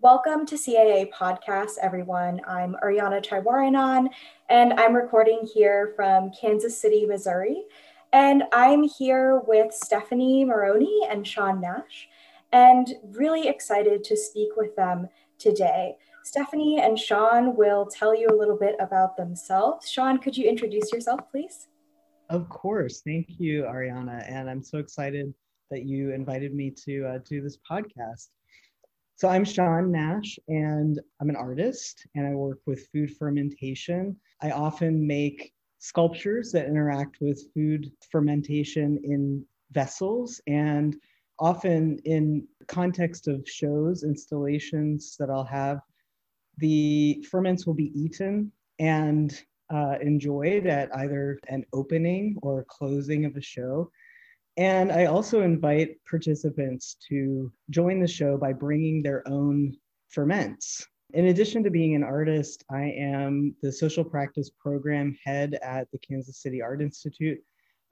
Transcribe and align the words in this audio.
Welcome 0.00 0.46
to 0.46 0.54
CAA 0.54 1.10
Podcast, 1.10 1.72
everyone. 1.82 2.40
I'm 2.46 2.76
Ariana 2.84 3.20
Triwaranan, 3.20 4.08
and 4.48 4.74
I'm 4.74 4.94
recording 4.94 5.40
here 5.52 5.92
from 5.96 6.30
Kansas 6.30 6.80
City, 6.80 7.04
Missouri. 7.04 7.64
And 8.12 8.44
I'm 8.52 8.84
here 8.84 9.40
with 9.48 9.74
Stephanie 9.74 10.44
Maroney 10.44 11.00
and 11.10 11.26
Sean 11.26 11.60
Nash, 11.60 12.08
and 12.52 12.94
really 13.10 13.48
excited 13.48 14.04
to 14.04 14.16
speak 14.16 14.50
with 14.56 14.76
them 14.76 15.08
today. 15.36 15.96
Stephanie 16.22 16.80
and 16.80 16.96
Sean 16.96 17.56
will 17.56 17.84
tell 17.86 18.14
you 18.14 18.28
a 18.28 18.38
little 18.38 18.56
bit 18.56 18.76
about 18.78 19.16
themselves. 19.16 19.90
Sean, 19.90 20.18
could 20.18 20.36
you 20.36 20.48
introduce 20.48 20.92
yourself, 20.92 21.22
please? 21.28 21.66
Of 22.30 22.48
course. 22.48 23.00
Thank 23.04 23.30
you, 23.38 23.62
Ariana. 23.62 24.30
And 24.30 24.48
I'm 24.48 24.62
so 24.62 24.78
excited 24.78 25.34
that 25.72 25.86
you 25.86 26.12
invited 26.12 26.54
me 26.54 26.70
to 26.84 27.04
uh, 27.04 27.18
do 27.28 27.42
this 27.42 27.58
podcast. 27.68 28.28
So 29.18 29.26
I'm 29.26 29.44
Sean 29.44 29.90
Nash, 29.90 30.38
and 30.46 31.00
I'm 31.20 31.28
an 31.28 31.34
artist, 31.34 32.06
and 32.14 32.24
I 32.24 32.34
work 32.34 32.60
with 32.66 32.86
food 32.92 33.16
fermentation. 33.16 34.16
I 34.40 34.52
often 34.52 35.04
make 35.04 35.52
sculptures 35.80 36.52
that 36.52 36.66
interact 36.66 37.16
with 37.20 37.52
food 37.52 37.90
fermentation 38.12 38.96
in 39.02 39.44
vessels 39.72 40.40
and 40.46 40.96
often 41.40 41.98
in 42.04 42.46
context 42.68 43.26
of 43.26 43.42
shows 43.48 44.02
installations 44.02 45.16
that 45.18 45.30
i'll 45.30 45.44
have 45.44 45.80
the 46.56 47.24
ferments 47.30 47.64
will 47.66 47.74
be 47.74 47.92
eaten 47.94 48.50
and 48.80 49.44
uh, 49.70 49.96
enjoyed 50.00 50.66
at 50.66 50.94
either 50.96 51.38
an 51.48 51.64
opening 51.72 52.36
or 52.42 52.64
closing 52.68 53.24
of 53.24 53.36
a 53.36 53.40
show 53.40 53.90
and 54.58 54.90
I 54.90 55.06
also 55.06 55.42
invite 55.42 56.04
participants 56.04 56.96
to 57.08 57.50
join 57.70 58.00
the 58.00 58.08
show 58.08 58.36
by 58.36 58.52
bringing 58.52 59.02
their 59.02 59.26
own 59.28 59.76
ferments. 60.08 60.84
In 61.14 61.28
addition 61.28 61.62
to 61.62 61.70
being 61.70 61.94
an 61.94 62.02
artist, 62.02 62.64
I 62.68 62.82
am 62.82 63.54
the 63.62 63.70
social 63.70 64.04
practice 64.04 64.50
program 64.60 65.16
head 65.24 65.58
at 65.62 65.88
the 65.92 65.98
Kansas 65.98 66.42
City 66.42 66.60
Art 66.60 66.82
Institute, 66.82 67.38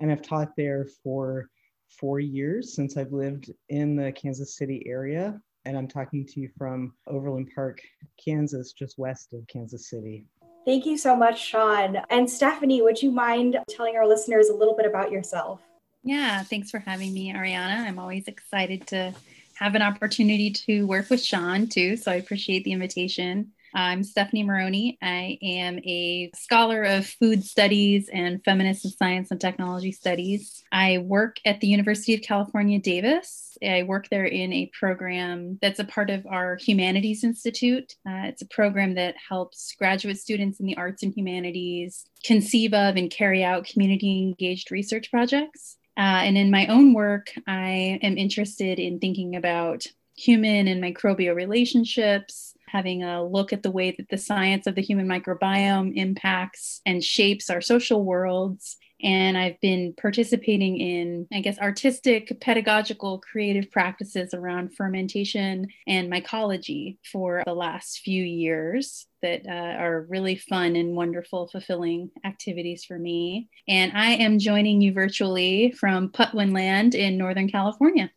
and 0.00 0.10
I've 0.10 0.22
taught 0.22 0.56
there 0.56 0.88
for 1.04 1.48
four 1.88 2.18
years 2.18 2.74
since 2.74 2.96
I've 2.96 3.12
lived 3.12 3.52
in 3.68 3.94
the 3.94 4.10
Kansas 4.12 4.56
City 4.56 4.82
area. 4.86 5.40
And 5.64 5.78
I'm 5.78 5.88
talking 5.88 6.26
to 6.26 6.40
you 6.40 6.48
from 6.58 6.92
Overland 7.06 7.50
Park, 7.54 7.80
Kansas, 8.22 8.72
just 8.72 8.98
west 8.98 9.32
of 9.32 9.46
Kansas 9.46 9.88
City. 9.88 10.26
Thank 10.64 10.84
you 10.84 10.98
so 10.98 11.16
much, 11.16 11.44
Sean. 11.44 11.98
And 12.10 12.28
Stephanie, 12.28 12.82
would 12.82 13.00
you 13.00 13.12
mind 13.12 13.56
telling 13.68 13.96
our 13.96 14.06
listeners 14.06 14.48
a 14.48 14.54
little 14.54 14.74
bit 14.76 14.84
about 14.84 15.12
yourself? 15.12 15.60
Yeah, 16.06 16.44
thanks 16.44 16.70
for 16.70 16.78
having 16.78 17.12
me, 17.12 17.32
Ariana. 17.32 17.80
I'm 17.80 17.98
always 17.98 18.28
excited 18.28 18.86
to 18.88 19.12
have 19.54 19.74
an 19.74 19.82
opportunity 19.82 20.52
to 20.52 20.86
work 20.86 21.10
with 21.10 21.20
Sean 21.20 21.66
too. 21.66 21.96
So 21.96 22.12
I 22.12 22.14
appreciate 22.14 22.62
the 22.62 22.70
invitation. 22.70 23.50
I'm 23.74 24.04
Stephanie 24.04 24.44
Maroney. 24.44 24.98
I 25.02 25.36
am 25.42 25.80
a 25.80 26.30
scholar 26.36 26.84
of 26.84 27.08
food 27.08 27.42
studies 27.42 28.08
and 28.12 28.40
feminist 28.44 28.84
and 28.84 28.94
science 28.94 29.32
and 29.32 29.40
technology 29.40 29.90
studies. 29.90 30.62
I 30.70 30.98
work 30.98 31.38
at 31.44 31.60
the 31.60 31.66
University 31.66 32.14
of 32.14 32.22
California, 32.22 32.78
Davis. 32.78 33.58
I 33.60 33.82
work 33.82 34.08
there 34.08 34.26
in 34.26 34.52
a 34.52 34.70
program 34.78 35.58
that's 35.60 35.80
a 35.80 35.84
part 35.84 36.10
of 36.10 36.24
our 36.26 36.54
Humanities 36.54 37.24
Institute. 37.24 37.96
Uh, 38.08 38.26
it's 38.26 38.42
a 38.42 38.48
program 38.48 38.94
that 38.94 39.16
helps 39.28 39.74
graduate 39.76 40.20
students 40.20 40.60
in 40.60 40.66
the 40.66 40.76
arts 40.76 41.02
and 41.02 41.12
humanities 41.12 42.04
conceive 42.22 42.74
of 42.74 42.94
and 42.94 43.10
carry 43.10 43.42
out 43.42 43.66
community 43.66 44.22
engaged 44.22 44.70
research 44.70 45.10
projects. 45.10 45.78
Uh, 45.96 46.20
and 46.24 46.36
in 46.36 46.50
my 46.50 46.66
own 46.66 46.92
work, 46.92 47.32
I 47.46 47.98
am 48.02 48.18
interested 48.18 48.78
in 48.78 48.98
thinking 48.98 49.36
about 49.36 49.86
human 50.16 50.68
and 50.68 50.82
microbial 50.82 51.34
relationships, 51.34 52.54
having 52.68 53.02
a 53.02 53.24
look 53.24 53.52
at 53.52 53.62
the 53.62 53.70
way 53.70 53.94
that 53.96 54.08
the 54.08 54.18
science 54.18 54.66
of 54.66 54.74
the 54.74 54.82
human 54.82 55.06
microbiome 55.06 55.94
impacts 55.94 56.80
and 56.84 57.02
shapes 57.02 57.48
our 57.48 57.60
social 57.60 58.04
worlds, 58.04 58.76
and 59.02 59.36
I've 59.36 59.60
been 59.60 59.94
participating 60.00 60.78
in, 60.78 61.26
I 61.32 61.40
guess, 61.40 61.58
artistic, 61.58 62.40
pedagogical, 62.40 63.18
creative 63.18 63.70
practices 63.70 64.32
around 64.32 64.74
fermentation 64.74 65.68
and 65.86 66.10
mycology 66.10 66.98
for 67.12 67.42
the 67.44 67.54
last 67.54 67.98
few 67.98 68.22
years 68.22 69.06
that 69.22 69.42
uh, 69.46 69.50
are 69.82 70.06
really 70.08 70.36
fun 70.36 70.76
and 70.76 70.96
wonderful, 70.96 71.48
fulfilling 71.48 72.10
activities 72.24 72.84
for 72.84 72.98
me. 72.98 73.48
And 73.68 73.92
I 73.94 74.12
am 74.12 74.38
joining 74.38 74.80
you 74.80 74.92
virtually 74.92 75.72
from 75.72 76.10
Patwin 76.10 76.52
Land 76.52 76.94
in 76.94 77.18
Northern 77.18 77.48
California. 77.48 78.10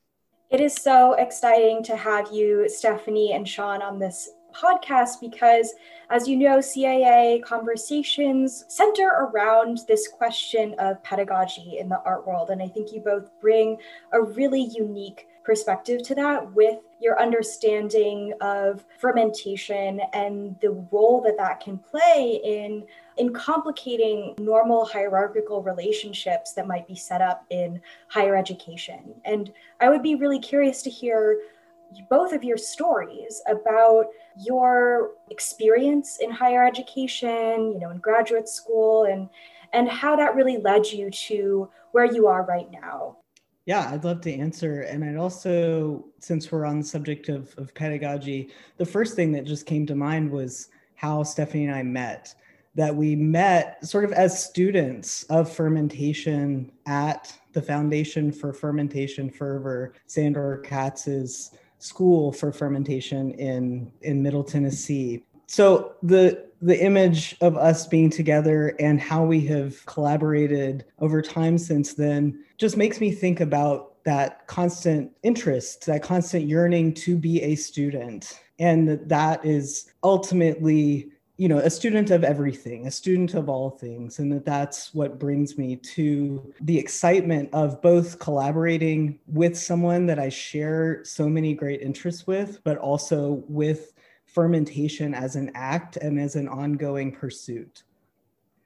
It 0.49 0.61
is 0.61 0.73
so 0.73 1.13
exciting 1.13 1.83
to 1.83 1.95
have 1.95 2.31
you, 2.31 2.67
Stephanie 2.67 3.33
and 3.33 3.47
Sean, 3.47 3.81
on 3.81 3.99
this 3.99 4.29
podcast 4.59 5.19
because, 5.21 5.73
as 6.09 6.27
you 6.27 6.35
know, 6.35 6.59
CAA 6.59 7.43
conversations 7.43 8.65
center 8.67 9.07
around 9.07 9.79
this 9.87 10.07
question 10.07 10.75
of 10.79 11.01
pedagogy 11.03 11.77
in 11.79 11.89
the 11.89 12.01
art 12.05 12.27
world. 12.27 12.49
And 12.49 12.61
I 12.61 12.67
think 12.67 12.91
you 12.91 12.99
both 12.99 13.29
bring 13.39 13.77
a 14.11 14.21
really 14.21 14.63
unique 14.75 15.27
perspective 15.43 16.03
to 16.03 16.13
that 16.13 16.53
with 16.53 16.77
your 17.01 17.19
understanding 17.19 18.33
of 18.41 18.85
fermentation 18.99 19.99
and 20.13 20.55
the 20.61 20.71
role 20.91 21.21
that 21.21 21.37
that 21.37 21.59
can 21.59 21.77
play 21.77 22.39
in 22.43 22.83
in 23.17 23.33
complicating 23.33 24.35
normal 24.37 24.85
hierarchical 24.85 25.63
relationships 25.63 26.53
that 26.53 26.67
might 26.67 26.87
be 26.87 26.93
set 26.93 27.21
up 27.21 27.45
in 27.49 27.81
higher 28.09 28.35
education 28.35 29.13
and 29.25 29.51
i 29.79 29.89
would 29.89 30.03
be 30.03 30.13
really 30.13 30.39
curious 30.39 30.81
to 30.83 30.89
hear 30.89 31.39
both 32.09 32.33
of 32.33 32.43
your 32.43 32.57
stories 32.57 33.41
about 33.47 34.05
your 34.37 35.11
experience 35.29 36.17
in 36.21 36.31
higher 36.31 36.65
education, 36.65 37.71
you 37.73 37.79
know, 37.79 37.89
in 37.89 37.97
graduate 37.97 38.49
school 38.49 39.05
and 39.05 39.29
and 39.73 39.87
how 39.87 40.15
that 40.15 40.35
really 40.35 40.57
led 40.57 40.87
you 40.87 41.11
to 41.11 41.69
where 41.91 42.05
you 42.05 42.27
are 42.27 42.43
right 42.43 42.69
now. 42.71 43.17
Yeah, 43.65 43.87
I'd 43.91 44.03
love 44.03 44.21
to 44.21 44.33
answer. 44.33 44.81
And 44.81 45.05
I'd 45.05 45.15
also, 45.15 46.05
since 46.19 46.51
we're 46.51 46.65
on 46.65 46.79
the 46.79 46.85
subject 46.85 47.29
of, 47.29 47.53
of 47.57 47.73
pedagogy, 47.75 48.49
the 48.77 48.85
first 48.85 49.15
thing 49.15 49.31
that 49.33 49.45
just 49.45 49.67
came 49.67 49.85
to 49.85 49.95
mind 49.95 50.31
was 50.31 50.69
how 50.95 51.21
Stephanie 51.21 51.65
and 51.65 51.75
I 51.75 51.83
met. 51.83 52.33
That 52.73 52.95
we 52.95 53.15
met 53.15 53.85
sort 53.85 54.05
of 54.05 54.11
as 54.11 54.43
students 54.43 55.23
of 55.23 55.51
fermentation 55.51 56.71
at 56.87 57.31
the 57.53 57.61
Foundation 57.61 58.31
for 58.31 58.53
Fermentation 58.53 59.29
Fervor, 59.29 59.93
Sandor 60.07 60.63
Katz's 60.63 61.51
school 61.79 62.31
for 62.31 62.51
fermentation 62.51 63.31
in 63.31 63.91
in 64.01 64.21
Middle 64.21 64.43
Tennessee. 64.43 65.23
So 65.47 65.93
the 66.03 66.49
the 66.61 66.83
image 66.83 67.35
of 67.41 67.57
us 67.57 67.87
being 67.87 68.09
together 68.09 68.75
and 68.79 68.99
how 68.99 69.23
we 69.23 69.45
have 69.47 69.85
collaborated 69.85 70.85
over 70.99 71.21
time 71.21 71.57
since 71.57 71.93
then 71.93 72.43
just 72.57 72.75
makes 72.75 72.99
me 72.99 73.11
think 73.11 73.39
about 73.39 74.03
that 74.03 74.45
constant 74.47 75.11
interest, 75.23 75.85
that 75.85 76.03
constant 76.03 76.45
yearning 76.45 76.93
to 76.93 77.17
be 77.17 77.41
a 77.41 77.55
student. 77.55 78.39
And 78.59 78.99
that 79.07 79.45
is 79.45 79.91
ultimately 80.03 81.11
you 81.39 81.47
know 81.47 81.59
a 81.59 81.69
student 81.69 82.11
of 82.11 82.25
everything 82.25 82.85
a 82.85 82.91
student 82.91 83.33
of 83.33 83.47
all 83.47 83.69
things 83.69 84.19
and 84.19 84.29
that 84.29 84.43
that's 84.43 84.93
what 84.93 85.17
brings 85.17 85.57
me 85.57 85.77
to 85.77 86.53
the 86.59 86.77
excitement 86.77 87.47
of 87.53 87.81
both 87.81 88.19
collaborating 88.19 89.17
with 89.25 89.57
someone 89.57 90.05
that 90.05 90.19
i 90.19 90.27
share 90.27 90.99
so 91.05 91.29
many 91.29 91.53
great 91.53 91.81
interests 91.81 92.27
with 92.27 92.61
but 92.65 92.77
also 92.77 93.41
with 93.47 93.93
fermentation 94.25 95.13
as 95.13 95.35
an 95.35 95.51
act 95.55 95.97
and 95.97 96.19
as 96.19 96.35
an 96.35 96.47
ongoing 96.47 97.11
pursuit. 97.11 97.83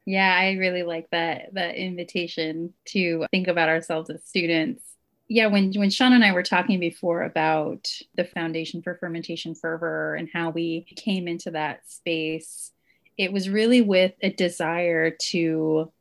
Yeah 0.06 0.35
i 0.38 0.53
really 0.53 0.83
like 0.83 1.09
that 1.12 1.53
that 1.53 1.75
invitation 1.75 2.73
to 2.85 3.25
think 3.31 3.47
about 3.47 3.69
ourselves 3.69 4.09
as 4.09 4.23
students. 4.25 4.83
Yeah 5.29 5.47
when 5.47 5.72
when 5.73 5.89
sean 5.89 6.12
and 6.12 6.25
i 6.25 6.33
were 6.33 6.44
talking 6.44 6.79
before 6.79 7.23
about 7.23 7.89
the 8.16 8.25
foundation 8.25 8.81
for 8.81 8.95
fermentation 8.95 9.56
fervor 9.56 10.16
and 10.16 10.28
how 10.33 10.50
we 10.50 10.86
came 10.97 11.30
into 11.30 11.51
that 11.51 11.89
space 11.89 12.72
it 13.18 13.31
was 13.31 13.50
really 13.50 13.81
with 13.81 14.13
a 14.21 14.30
desire 14.30 15.12
to 15.12 15.92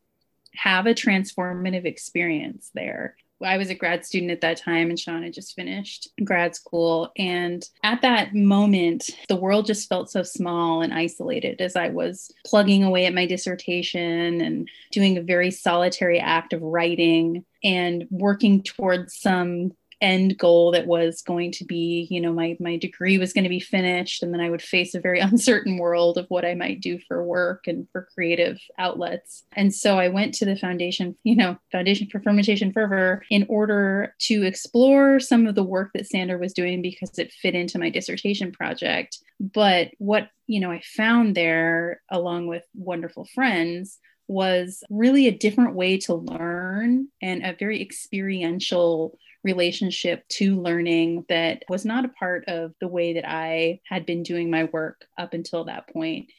have 0.54 0.86
a 0.86 0.94
transformative 0.94 1.84
experience 1.84 2.70
there 2.74 3.16
I 3.44 3.56
was 3.56 3.70
a 3.70 3.74
grad 3.74 4.04
student 4.04 4.30
at 4.30 4.40
that 4.42 4.58
time, 4.58 4.88
and 4.88 4.98
Sean 4.98 5.22
had 5.22 5.32
just 5.32 5.54
finished 5.54 6.08
grad 6.24 6.54
school. 6.54 7.10
And 7.16 7.66
at 7.82 8.02
that 8.02 8.34
moment, 8.34 9.10
the 9.28 9.36
world 9.36 9.66
just 9.66 9.88
felt 9.88 10.10
so 10.10 10.22
small 10.22 10.82
and 10.82 10.92
isolated 10.92 11.60
as 11.60 11.76
I 11.76 11.88
was 11.88 12.30
plugging 12.46 12.84
away 12.84 13.06
at 13.06 13.14
my 13.14 13.26
dissertation 13.26 14.40
and 14.40 14.68
doing 14.90 15.16
a 15.16 15.22
very 15.22 15.50
solitary 15.50 16.18
act 16.18 16.52
of 16.52 16.62
writing 16.62 17.44
and 17.64 18.06
working 18.10 18.62
towards 18.62 19.16
some 19.16 19.72
end 20.02 20.36
goal 20.36 20.72
that 20.72 20.86
was 20.86 21.22
going 21.22 21.52
to 21.52 21.64
be, 21.64 22.08
you 22.10 22.20
know, 22.20 22.32
my 22.32 22.56
my 22.60 22.76
degree 22.76 23.16
was 23.16 23.32
going 23.32 23.44
to 23.44 23.50
be 23.50 23.60
finished 23.60 24.22
and 24.22 24.34
then 24.34 24.40
I 24.40 24.50
would 24.50 24.60
face 24.60 24.94
a 24.94 25.00
very 25.00 25.20
uncertain 25.20 25.78
world 25.78 26.18
of 26.18 26.26
what 26.28 26.44
I 26.44 26.54
might 26.54 26.80
do 26.80 26.98
for 27.06 27.24
work 27.24 27.66
and 27.66 27.88
for 27.92 28.08
creative 28.12 28.58
outlets. 28.78 29.44
And 29.52 29.72
so 29.72 29.98
I 29.98 30.08
went 30.08 30.34
to 30.34 30.44
the 30.44 30.56
foundation, 30.56 31.16
you 31.22 31.36
know, 31.36 31.56
Foundation 31.70 32.08
for 32.10 32.20
Fermentation 32.20 32.72
Fervor 32.72 33.22
in 33.30 33.46
order 33.48 34.14
to 34.22 34.42
explore 34.42 35.20
some 35.20 35.46
of 35.46 35.54
the 35.54 35.62
work 35.62 35.90
that 35.94 36.08
Sandor 36.08 36.38
was 36.38 36.52
doing 36.52 36.82
because 36.82 37.18
it 37.18 37.32
fit 37.32 37.54
into 37.54 37.78
my 37.78 37.88
dissertation 37.88 38.52
project. 38.52 39.18
But 39.38 39.90
what, 39.98 40.28
you 40.46 40.60
know, 40.60 40.70
I 40.70 40.82
found 40.84 41.36
there 41.36 42.02
along 42.10 42.48
with 42.48 42.64
wonderful 42.74 43.26
friends 43.34 43.98
was 44.28 44.82
really 44.88 45.26
a 45.28 45.36
different 45.36 45.74
way 45.74 45.98
to 45.98 46.14
learn 46.14 47.08
and 47.20 47.44
a 47.44 47.56
very 47.58 47.80
experiential 47.80 49.18
relationship 49.44 50.26
to 50.28 50.60
learning 50.60 51.24
that 51.28 51.64
was 51.68 51.84
not 51.84 52.04
a 52.04 52.08
part 52.08 52.44
of 52.48 52.74
the 52.80 52.88
way 52.88 53.14
that 53.14 53.28
I 53.28 53.80
had 53.84 54.06
been 54.06 54.22
doing 54.22 54.50
my 54.50 54.64
work 54.64 55.04
up 55.18 55.34
until 55.34 55.64
that 55.64 55.88
point. 55.88 56.30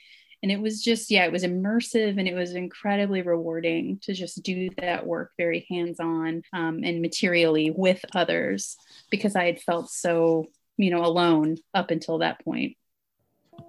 And 0.41 0.51
it 0.51 0.59
was 0.59 0.83
just, 0.83 1.09
yeah, 1.09 1.23
it 1.23 1.31
was 1.31 1.43
immersive 1.43 2.19
and 2.19 2.27
it 2.27 2.33
was 2.33 2.53
incredibly 2.53 3.21
rewarding 3.21 3.99
to 4.03 4.13
just 4.13 4.43
do 4.43 4.69
that 4.77 5.07
work 5.07 5.31
very 5.37 5.65
hands 5.69 6.01
on 6.01 6.43
um, 6.51 6.81
and 6.83 7.01
materially 7.01 7.71
with 7.71 8.03
others 8.13 8.75
because 9.09 9.37
I 9.37 9.45
had 9.45 9.61
felt 9.61 9.89
so, 9.89 10.47
you 10.75 10.91
know, 10.91 11.05
alone 11.05 11.57
up 11.73 11.91
until 11.91 12.17
that 12.17 12.43
point. 12.43 12.75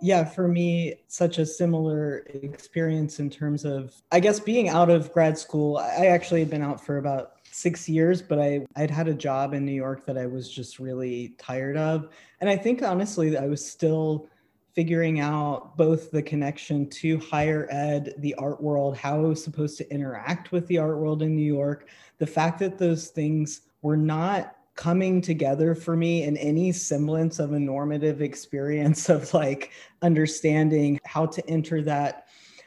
Yeah, 0.00 0.24
for 0.24 0.48
me, 0.48 0.96
such 1.06 1.38
a 1.38 1.46
similar 1.46 2.26
experience 2.42 3.20
in 3.20 3.30
terms 3.30 3.64
of, 3.64 3.94
I 4.10 4.18
guess, 4.18 4.40
being 4.40 4.68
out 4.68 4.90
of 4.90 5.12
grad 5.12 5.38
school. 5.38 5.76
I 5.76 6.06
actually 6.06 6.40
had 6.40 6.50
been 6.50 6.62
out 6.62 6.84
for 6.84 6.98
about 6.98 7.33
six 7.54 7.88
years, 7.88 8.20
but 8.20 8.40
I, 8.40 8.66
I'd 8.74 8.90
had 8.90 9.06
a 9.06 9.14
job 9.14 9.54
in 9.54 9.64
New 9.64 9.72
York 9.72 10.04
that 10.06 10.18
I 10.18 10.26
was 10.26 10.50
just 10.50 10.80
really 10.80 11.36
tired 11.38 11.76
of. 11.76 12.08
And 12.40 12.50
I 12.50 12.56
think 12.56 12.82
honestly, 12.82 13.38
I 13.38 13.46
was 13.46 13.64
still 13.64 14.28
figuring 14.74 15.20
out 15.20 15.76
both 15.76 16.10
the 16.10 16.20
connection 16.20 16.90
to 16.90 17.16
higher 17.18 17.68
ed, 17.70 18.14
the 18.18 18.34
art 18.34 18.60
world, 18.60 18.96
how 18.96 19.18
I 19.18 19.28
was 19.28 19.42
supposed 19.42 19.78
to 19.78 19.88
interact 19.92 20.50
with 20.50 20.66
the 20.66 20.78
art 20.78 20.98
world 20.98 21.22
in 21.22 21.36
New 21.36 21.54
York, 21.54 21.88
the 22.18 22.26
fact 22.26 22.58
that 22.58 22.76
those 22.76 23.08
things 23.08 23.60
were 23.82 23.96
not 23.96 24.56
coming 24.74 25.20
together 25.20 25.76
for 25.76 25.94
me 25.94 26.24
in 26.24 26.36
any 26.38 26.72
semblance 26.72 27.38
of 27.38 27.52
a 27.52 27.60
normative 27.60 28.20
experience 28.20 29.08
of 29.08 29.32
like 29.32 29.70
understanding 30.02 30.98
how 31.04 31.24
to 31.24 31.48
enter 31.48 31.82
that 31.82 32.23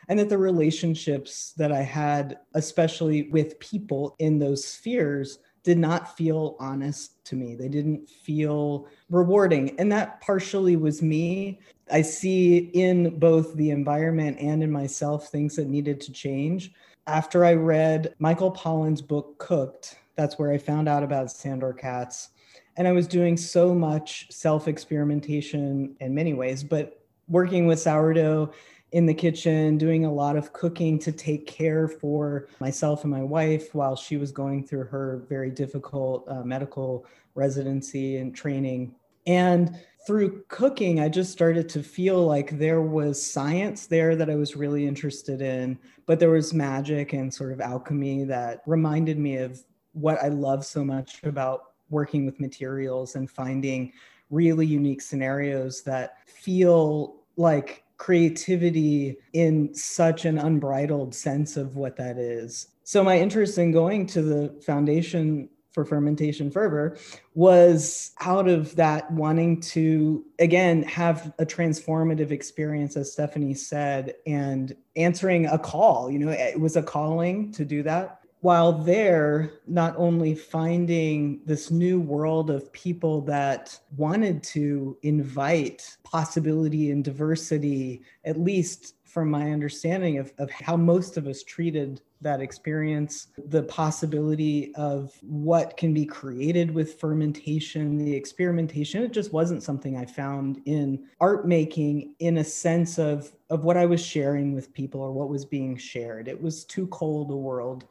and 0.07 0.19
that 0.19 0.29
the 0.29 0.37
relationships 0.37 1.53
that 1.57 1.71
I 1.71 1.81
had, 1.81 2.39
especially 2.53 3.29
with 3.29 3.59
people 3.59 4.15
in 4.19 4.39
those 4.39 4.65
spheres, 4.65 5.39
did 5.63 5.77
not 5.77 6.15
feel 6.15 6.55
honest 6.61 7.25
to 7.25 7.35
me. 7.35 7.53
They 7.53 7.67
didn't 7.67 8.09
feel 8.09 8.87
rewarding. 9.09 9.77
And 9.77 9.91
that 9.91 10.21
partially 10.21 10.77
was 10.77 11.01
me. 11.01 11.59
I 11.91 12.03
see 12.03 12.69
in 12.73 13.19
both 13.19 13.53
the 13.55 13.71
environment 13.71 14.37
and 14.39 14.63
in 14.63 14.71
myself 14.71 15.27
things 15.27 15.57
that 15.57 15.67
needed 15.67 15.99
to 16.01 16.13
change. 16.13 16.71
After 17.05 17.43
I 17.43 17.53
read 17.53 18.15
Michael 18.19 18.51
Pollan's 18.51 19.01
book, 19.01 19.37
Cooked, 19.39 19.97
that's 20.15 20.39
where 20.39 20.51
I 20.51 20.57
found 20.57 20.87
out 20.87 21.03
about 21.03 21.31
Sandor 21.31 21.73
Katz. 21.73 22.29
And 22.77 22.87
I 22.87 22.93
was 22.93 23.07
doing 23.07 23.35
so 23.35 23.73
much 23.73 24.27
self 24.31 24.69
experimentation 24.69 25.97
in 25.99 26.15
many 26.15 26.33
ways, 26.33 26.63
but 26.63 27.01
working 27.27 27.67
with 27.67 27.79
sourdough 27.79 28.51
in 28.91 29.05
the 29.05 29.13
kitchen, 29.13 29.77
doing 29.77 30.05
a 30.05 30.13
lot 30.13 30.37
of 30.37 30.53
cooking 30.53 30.97
to 30.99 31.11
take 31.11 31.45
care 31.45 31.87
for 31.87 32.47
myself 32.59 33.03
and 33.03 33.11
my 33.11 33.23
wife 33.23 33.75
while 33.75 33.95
she 33.95 34.17
was 34.17 34.31
going 34.31 34.65
through 34.65 34.85
her 34.85 35.25
very 35.27 35.51
difficult 35.51 36.27
uh, 36.29 36.43
medical 36.43 37.05
residency 37.35 38.17
and 38.17 38.33
training. 38.35 38.95
And 39.25 39.77
through 40.05 40.43
cooking, 40.47 41.01
I 41.01 41.09
just 41.09 41.33
started 41.33 41.67
to 41.69 41.83
feel 41.83 42.25
like 42.25 42.57
there 42.57 42.81
was 42.81 43.21
science 43.21 43.87
there 43.87 44.15
that 44.15 44.29
I 44.29 44.35
was 44.35 44.55
really 44.55 44.87
interested 44.87 45.41
in, 45.41 45.77
but 46.05 46.17
there 46.17 46.29
was 46.29 46.53
magic 46.53 47.11
and 47.11 47.33
sort 47.33 47.51
of 47.51 47.59
alchemy 47.59 48.23
that 48.23 48.61
reminded 48.65 49.19
me 49.19 49.35
of 49.35 49.61
what 49.91 50.23
I 50.23 50.29
love 50.29 50.65
so 50.65 50.85
much 50.85 51.21
about 51.23 51.73
working 51.89 52.25
with 52.25 52.39
materials 52.39 53.15
and 53.15 53.29
finding 53.29 53.91
really 54.29 54.65
unique 54.65 55.01
scenarios 55.01 55.81
that 55.83 56.25
feel 56.25 57.17
like 57.35 57.83
creativity 57.97 59.17
in 59.33 59.73
such 59.73 60.25
an 60.25 60.37
unbridled 60.37 61.13
sense 61.13 61.57
of 61.57 61.75
what 61.75 61.97
that 61.97 62.17
is. 62.17 62.67
So, 62.83 63.03
my 63.03 63.19
interest 63.19 63.57
in 63.57 63.71
going 63.71 64.05
to 64.07 64.21
the 64.21 64.61
foundation 64.61 65.49
for 65.77 65.85
fermentation 65.85 66.49
fervor 66.49 66.97
was 67.35 68.11
out 68.21 68.47
of 68.47 68.75
that 68.77 69.11
wanting 69.11 69.61
to 69.61 70.25
again 70.39 70.81
have 70.81 71.31
a 71.37 71.45
transformative 71.45 72.31
experience 72.31 72.97
as 72.97 73.13
stephanie 73.13 73.53
said 73.53 74.15
and 74.25 74.75
answering 74.95 75.45
a 75.45 75.59
call 75.59 76.09
you 76.09 76.17
know 76.17 76.29
it 76.31 76.59
was 76.59 76.75
a 76.77 76.81
calling 76.81 77.51
to 77.51 77.63
do 77.63 77.83
that 77.83 78.21
while 78.47 78.71
there, 78.71 79.51
not 79.67 79.93
only 79.97 80.33
finding 80.33 81.41
this 81.43 81.69
new 81.69 81.99
world 81.99 82.49
of 82.49 82.71
people 82.71 83.19
that 83.19 83.77
wanted 83.97 84.41
to 84.41 84.97
invite 85.03 85.97
possibility 86.05 86.91
and 86.91 87.03
diversity, 87.03 88.01
at 88.23 88.39
least 88.39 88.95
from 89.03 89.29
my 89.29 89.51
understanding 89.51 90.17
of, 90.17 90.31
of 90.37 90.49
how 90.49 90.77
most 90.77 91.17
of 91.17 91.27
us 91.27 91.43
treated 91.43 91.99
that 92.21 92.39
experience, 92.39 93.27
the 93.49 93.63
possibility 93.63 94.73
of 94.75 95.11
what 95.23 95.75
can 95.75 95.93
be 95.93 96.05
created 96.05 96.73
with 96.73 96.97
fermentation, 97.01 97.97
the 97.97 98.15
experimentation, 98.15 99.03
it 99.03 99.11
just 99.11 99.33
wasn't 99.33 99.61
something 99.61 99.97
I 99.97 100.05
found 100.05 100.61
in 100.63 101.05
art 101.19 101.45
making 101.45 102.15
in 102.19 102.37
a 102.37 102.45
sense 102.45 102.97
of, 102.97 103.33
of 103.49 103.65
what 103.65 103.75
I 103.75 103.85
was 103.85 103.99
sharing 103.99 104.53
with 104.55 104.73
people 104.73 105.01
or 105.01 105.11
what 105.11 105.27
was 105.27 105.43
being 105.43 105.75
shared. 105.75 106.29
It 106.29 106.41
was 106.41 106.63
too 106.63 106.87
cold 106.87 107.29
a 107.31 107.35
world 107.35 107.83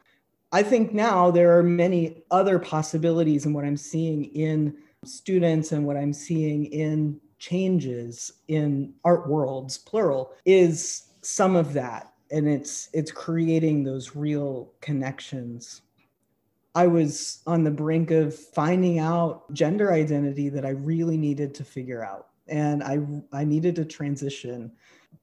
I 0.57 0.63
think 0.63 0.95
now 0.95 1.31
there 1.31 1.59
are 1.59 1.63
many 1.63 2.23
other 2.31 2.59
possibilities 2.59 3.45
in 3.45 3.53
what 3.53 3.67
I'm 3.67 3.77
seeing 3.77 4.25
in 4.35 4.75
students 5.05 5.73
and 5.73 5.85
what 5.85 5.99
I'm 5.99 6.15
seeing 6.15 6.65
in 6.73 7.21
changes 7.39 8.33
in 8.49 8.95
art 9.05 9.29
worlds, 9.29 9.77
plural, 9.77 10.33
is 10.47 11.09
some 11.21 11.57
of 11.57 11.75
that. 11.75 12.11
And 12.31 12.49
it's 12.49 12.89
it's 12.95 13.13
creating 13.13 13.85
those 13.85 14.17
real 14.17 14.73
connections. 14.81 15.83
I 16.75 16.87
was 16.87 17.43
on 17.47 17.63
the 17.63 17.71
brink 17.71 18.11
of 18.11 18.35
finding 18.35 18.99
out 18.99 19.53
gender 19.53 19.93
identity 19.93 20.49
that 20.49 20.65
I 20.65 20.71
really 20.71 21.19
needed 21.19 21.55
to 21.57 21.65
figure 21.65 22.03
out. 22.03 22.29
And 22.49 22.83
I 22.83 23.01
I 23.31 23.45
needed 23.45 23.77
to 23.77 23.85
transition. 23.85 24.73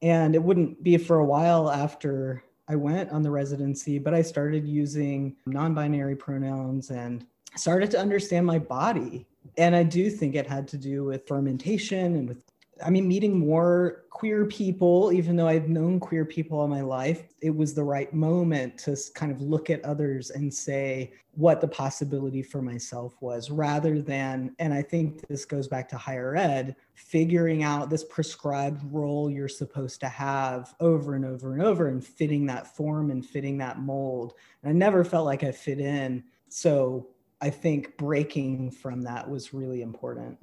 And 0.03 0.35
it 0.35 0.43
wouldn't 0.43 0.83
be 0.83 0.95
for 0.97 1.17
a 1.17 1.25
while 1.25 1.71
after 1.71 2.43
I 2.67 2.75
went 2.75 3.11
on 3.11 3.21
the 3.21 3.31
residency, 3.31 3.99
but 3.99 4.13
I 4.13 4.21
started 4.21 4.67
using 4.67 5.35
non 5.45 5.73
binary 5.73 6.15
pronouns 6.15 6.91
and 6.91 7.25
started 7.55 7.91
to 7.91 7.99
understand 7.99 8.45
my 8.45 8.59
body. 8.59 9.25
And 9.57 9.75
I 9.75 9.83
do 9.83 10.09
think 10.09 10.35
it 10.35 10.47
had 10.47 10.67
to 10.69 10.77
do 10.77 11.03
with 11.03 11.27
fermentation 11.27 12.15
and 12.15 12.27
with 12.27 12.37
I 12.83 12.89
mean, 12.89 13.07
meeting 13.07 13.37
more 13.37 14.05
queer 14.09 14.45
people, 14.45 15.11
even 15.11 15.35
though 15.35 15.47
I've 15.47 15.69
known 15.69 15.99
queer 15.99 16.25
people 16.25 16.59
all 16.59 16.67
my 16.67 16.81
life, 16.81 17.33
it 17.41 17.55
was 17.55 17.73
the 17.73 17.83
right 17.83 18.11
moment 18.13 18.77
to 18.79 18.97
kind 19.13 19.31
of 19.31 19.41
look 19.41 19.69
at 19.69 19.83
others 19.83 20.31
and 20.31 20.53
say 20.53 21.13
what 21.35 21.61
the 21.61 21.67
possibility 21.67 22.41
for 22.41 22.61
myself 22.61 23.15
was, 23.21 23.49
rather 23.49 24.01
than, 24.01 24.55
and 24.59 24.73
I 24.73 24.81
think 24.81 25.27
this 25.27 25.45
goes 25.45 25.67
back 25.67 25.89
to 25.89 25.97
higher 25.97 26.35
ed, 26.35 26.75
figuring 26.93 27.63
out 27.63 27.89
this 27.89 28.03
prescribed 28.05 28.81
role 28.91 29.29
you're 29.29 29.47
supposed 29.47 29.99
to 30.01 30.09
have 30.09 30.73
over 30.79 31.15
and 31.15 31.25
over 31.25 31.53
and 31.53 31.61
over 31.61 31.89
and 31.89 32.05
fitting 32.05 32.45
that 32.47 32.75
form 32.75 33.11
and 33.11 33.25
fitting 33.25 33.57
that 33.59 33.79
mold. 33.79 34.33
And 34.61 34.69
I 34.69 34.73
never 34.73 35.03
felt 35.03 35.25
like 35.25 35.43
I 35.43 35.51
fit 35.51 35.79
in. 35.79 36.23
So 36.49 37.07
I 37.41 37.49
think 37.49 37.97
breaking 37.97 38.71
from 38.71 39.01
that 39.01 39.29
was 39.29 39.53
really 39.53 39.81
important. 39.81 40.37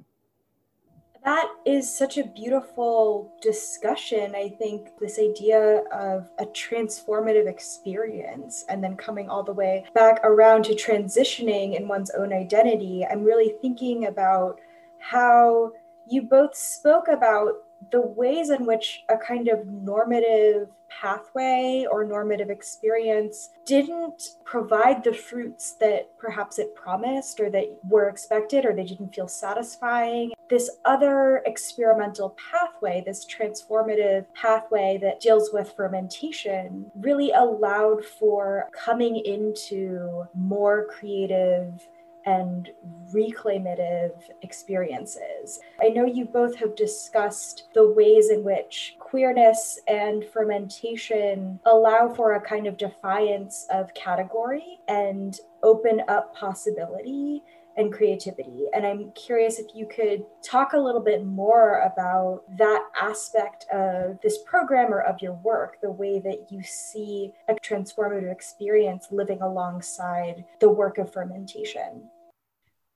That 1.23 1.49
is 1.65 1.91
such 1.91 2.17
a 2.17 2.23
beautiful 2.23 3.31
discussion. 3.41 4.33
I 4.33 4.49
think 4.49 4.97
this 4.99 5.19
idea 5.19 5.83
of 5.91 6.27
a 6.39 6.45
transformative 6.45 7.47
experience 7.47 8.65
and 8.69 8.83
then 8.83 8.95
coming 8.95 9.29
all 9.29 9.43
the 9.43 9.53
way 9.53 9.85
back 9.93 10.19
around 10.23 10.63
to 10.65 10.73
transitioning 10.73 11.77
in 11.77 11.87
one's 11.87 12.09
own 12.11 12.33
identity. 12.33 13.05
I'm 13.05 13.23
really 13.23 13.53
thinking 13.61 14.07
about 14.07 14.59
how 14.97 15.73
you 16.07 16.23
both 16.23 16.55
spoke 16.55 17.07
about 17.07 17.53
the 17.91 18.01
ways 18.01 18.49
in 18.49 18.65
which 18.65 19.03
a 19.09 19.17
kind 19.17 19.47
of 19.47 19.65
normative 19.67 20.67
pathway 20.89 21.85
or 21.89 22.03
normative 22.03 22.49
experience 22.49 23.51
didn't 23.65 24.35
provide 24.43 25.03
the 25.03 25.13
fruits 25.13 25.73
that 25.79 26.09
perhaps 26.17 26.59
it 26.59 26.75
promised 26.75 27.39
or 27.39 27.49
that 27.49 27.65
were 27.89 28.09
expected 28.09 28.65
or 28.65 28.75
they 28.75 28.83
didn't 28.83 29.15
feel 29.15 29.27
satisfying. 29.27 30.31
This 30.49 30.69
other 30.83 31.41
experimental 31.45 32.35
pathway, 32.51 33.01
this 33.05 33.25
transformative 33.25 34.25
pathway 34.33 34.99
that 35.01 35.21
deals 35.21 35.51
with 35.53 35.73
fermentation, 35.75 36.91
really 36.95 37.31
allowed 37.31 38.03
for 38.03 38.69
coming 38.73 39.15
into 39.17 40.25
more 40.35 40.87
creative 40.87 41.87
and 42.25 42.69
reclamative 43.13 44.13
experiences. 44.41 45.59
I 45.81 45.89
know 45.89 46.05
you 46.05 46.25
both 46.25 46.55
have 46.55 46.75
discussed 46.75 47.67
the 47.73 47.91
ways 47.91 48.29
in 48.29 48.43
which 48.43 48.95
queerness 48.99 49.79
and 49.87 50.23
fermentation 50.25 51.59
allow 51.65 52.13
for 52.13 52.33
a 52.33 52.41
kind 52.41 52.67
of 52.67 52.77
defiance 52.77 53.67
of 53.69 53.93
category 53.93 54.79
and 54.87 55.39
open 55.63 56.01
up 56.07 56.35
possibility 56.35 57.43
and 57.77 57.91
creativity. 57.91 58.65
And 58.73 58.85
I'm 58.85 59.11
curious 59.11 59.59
if 59.59 59.67
you 59.75 59.87
could 59.87 60.25
talk 60.43 60.73
a 60.73 60.79
little 60.79 61.01
bit 61.01 61.25
more 61.25 61.79
about 61.81 62.43
that 62.57 62.83
aspect 62.99 63.65
of 63.71 64.19
this 64.21 64.39
program 64.45 64.93
or 64.93 65.01
of 65.01 65.21
your 65.21 65.33
work, 65.33 65.81
the 65.81 65.91
way 65.91 66.19
that 66.19 66.47
you 66.51 66.61
see 66.63 67.31
a 67.47 67.53
transformative 67.55 68.31
experience 68.31 69.07
living 69.11 69.41
alongside 69.41 70.45
the 70.59 70.69
work 70.69 70.97
of 70.97 71.11
fermentation. 71.11 72.09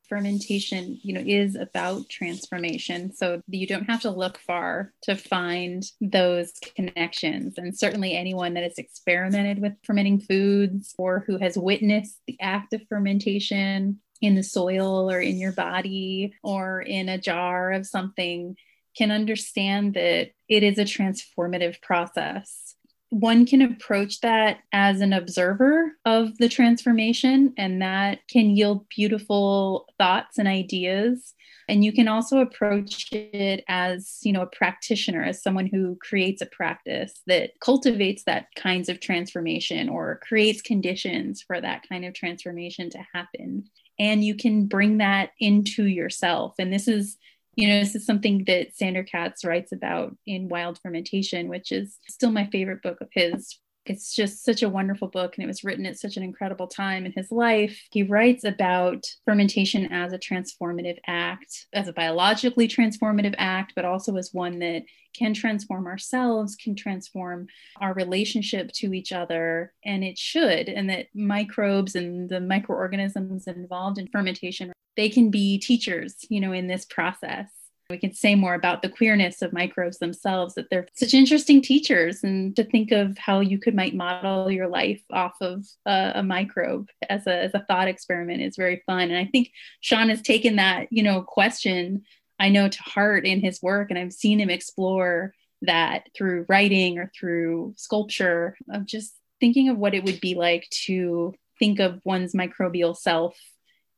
Fermentation 0.08 1.00
you 1.02 1.14
know 1.14 1.24
is 1.26 1.56
about 1.56 2.08
transformation. 2.10 3.12
So 3.12 3.42
you 3.48 3.66
don't 3.66 3.90
have 3.90 4.02
to 4.02 4.12
look 4.12 4.38
far 4.38 4.94
to 5.04 5.16
find 5.16 5.84
those 6.00 6.54
connections. 6.76 7.56
And 7.58 7.76
certainly 7.76 8.16
anyone 8.16 8.54
that 8.54 8.64
has 8.64 8.78
experimented 8.78 9.60
with 9.60 9.74
fermenting 9.84 10.20
foods 10.20 10.94
or 11.00 11.24
who 11.26 11.40
has 11.40 11.58
witnessed 11.58 12.20
the 12.28 12.40
act 12.40 12.74
of 12.74 12.88
fermentation 12.88 14.00
in 14.26 14.36
the 14.36 14.44
soil 14.44 15.10
or 15.10 15.20
in 15.20 15.38
your 15.38 15.52
body 15.52 16.34
or 16.44 16.82
in 16.82 17.10
a 17.10 17.18
jar 17.18 17.72
of 17.72 17.86
something 17.86 18.56
can 18.98 19.12
understand 19.12 19.94
that 19.94 20.32
it 20.50 20.64
is 20.64 20.78
a 20.78 20.84
transformative 20.84 21.82
process. 21.82 22.76
One 23.10 23.46
can 23.46 23.62
approach 23.62 24.22
that 24.22 24.60
as 24.74 25.00
an 25.00 25.14
observer 25.14 25.92
of 26.06 26.38
the 26.38 26.50
transformation, 26.50 27.54
and 27.56 27.82
that 27.82 28.20
can 28.30 28.56
yield 28.56 28.88
beautiful 28.90 29.88
thoughts 29.98 30.38
and 30.38 30.48
ideas. 30.48 31.34
And 31.70 31.86
you 31.86 31.94
can 31.94 32.08
also 32.08 32.40
approach 32.40 33.12
it 33.12 33.64
as, 33.68 34.20
you 34.24 34.34
know, 34.34 34.42
a 34.42 34.48
practitioner, 34.48 35.24
as 35.24 35.42
someone 35.42 35.68
who 35.68 35.98
creates 36.02 36.42
a 36.42 36.48
practice 36.48 37.22
that 37.28 37.52
cultivates 37.60 38.24
that 38.24 38.48
kinds 38.56 38.90
of 38.90 39.00
transformation 39.00 39.88
or 39.88 40.20
creates 40.28 40.62
conditions 40.62 41.44
for 41.46 41.62
that 41.62 41.88
kind 41.88 42.06
of 42.06 42.14
transformation 42.14 42.90
to 42.90 43.06
happen 43.14 43.66
and 44.00 44.24
you 44.24 44.36
can 44.36 44.66
bring 44.66 44.98
that 44.98 45.32
into 45.40 45.86
yourself. 45.86 46.56
And 46.60 46.72
this 46.72 46.88
is, 46.88 47.18
you 47.56 47.68
know, 47.68 47.80
this 47.80 47.96
is 47.96 48.06
something 48.06 48.44
that 48.48 48.76
Sandor 48.76 49.04
Katz 49.04 49.46
writes 49.46 49.72
about 49.72 50.16
in 50.26 50.50
Wild 50.50 50.80
Fermentation, 50.82 51.48
which 51.48 51.72
is 51.72 51.98
still 52.10 52.32
my 52.32 52.48
favorite 52.48 52.82
book 52.82 53.00
of 53.02 53.10
his 53.12 53.60
it's 53.86 54.14
just 54.14 54.44
such 54.44 54.64
a 54.64 54.70
wonderful 54.70 55.08
book 55.08 55.36
and 55.36 55.44
it 55.44 55.48
was 55.48 55.64
written 55.64 55.86
at 55.86 56.00
such 56.00 56.18
an 56.18 56.24
incredible 56.24 56.68
time 56.68 57.06
in 57.06 57.14
his 57.14 57.32
life. 57.32 57.88
He 57.92 58.04
writes 58.04 58.44
about 58.44 59.06
fermentation 59.26 59.92
as 59.92 60.14
a 60.14 60.20
transformative 60.20 60.98
act, 61.08 61.68
as 61.74 61.88
a 61.88 61.94
biologically 61.94 62.68
transformative 62.68 63.36
act, 63.38 63.74
but 63.76 63.86
also 63.86 64.16
as 64.18 64.34
one 64.34 64.60
that 64.60 64.84
can 65.16 65.34
transform 65.34 65.88
ourselves, 65.88 66.56
can 66.56 66.76
transform 66.76 67.48
our 67.80 67.94
relationship 67.94 68.72
to 68.74 68.94
each 68.94 69.12
other, 69.12 69.74
and 69.86 70.04
it 70.04 70.18
should. 70.18 70.68
And 70.68 70.90
that 70.90 71.08
microbes 71.16 71.96
and 71.96 72.30
the 72.30 72.42
microorganisms 72.42 73.48
involved 73.48 73.98
in 73.98 74.08
fermentation, 74.08 74.74
they 74.98 75.10
can 75.10 75.32
be 75.32 75.58
teachers, 75.58 76.16
you 76.30 76.42
know, 76.42 76.52
in 76.52 76.68
this 76.68 76.86
process 76.86 77.50
we 77.90 77.98
can 77.98 78.14
say 78.14 78.34
more 78.36 78.56
about 78.56 78.82
the 78.82 78.90
queerness 78.90 79.42
of 79.42 79.54
microbes 79.54 80.00
themselves 80.00 80.56
that 80.56 80.70
they're 80.70 80.88
such 80.96 81.14
interesting 81.14 81.62
teachers 81.62 82.24
and 82.24 82.56
to 82.56 82.64
think 82.64 82.92
of 82.92 83.18
how 83.18 83.40
you 83.40 83.60
could 83.60 83.76
might 83.76 83.94
model 83.94 84.50
your 84.50 84.68
life 84.68 85.02
off 85.12 85.36
of 85.42 85.66
a, 85.86 86.14
a 86.16 86.24
microbe 86.24 86.90
as 87.10 87.28
a, 87.28 87.44
as 87.44 87.54
a 87.54 87.64
thought 87.68 87.88
experiment 87.88 88.42
is 88.42 88.56
very 88.56 88.82
fun. 88.86 89.10
And 89.10 89.18
i 89.18 89.26
think 89.26 89.52
sean 89.82 90.10
has 90.10 90.22
taken 90.22 90.56
that 90.56 90.88
you 90.92 91.04
know 91.04 91.22
question 91.22 92.04
i 92.40 92.50
know 92.50 92.68
to 92.68 92.82
heart 92.82 93.26
in 93.26 93.40
his 93.40 93.62
work 93.62 93.90
and 93.90 94.00
i've 94.00 94.14
seen 94.14 94.40
him 94.40 94.50
explore 94.50 95.34
that 95.62 96.08
through 96.16 96.46
writing 96.50 96.98
or 96.98 97.12
through 97.18 97.74
sculpture 97.78 98.58
of 98.70 98.86
just 98.86 99.16
thinking 99.40 99.70
of 99.70 99.78
what 99.78 99.94
it 99.94 100.04
would 100.04 100.20
be 100.22 100.36
like 100.36 100.68
to 100.72 101.34
think 101.60 101.80
of 101.80 102.00
one's 102.04 102.34
microbial 102.34 102.96
self 102.96 103.38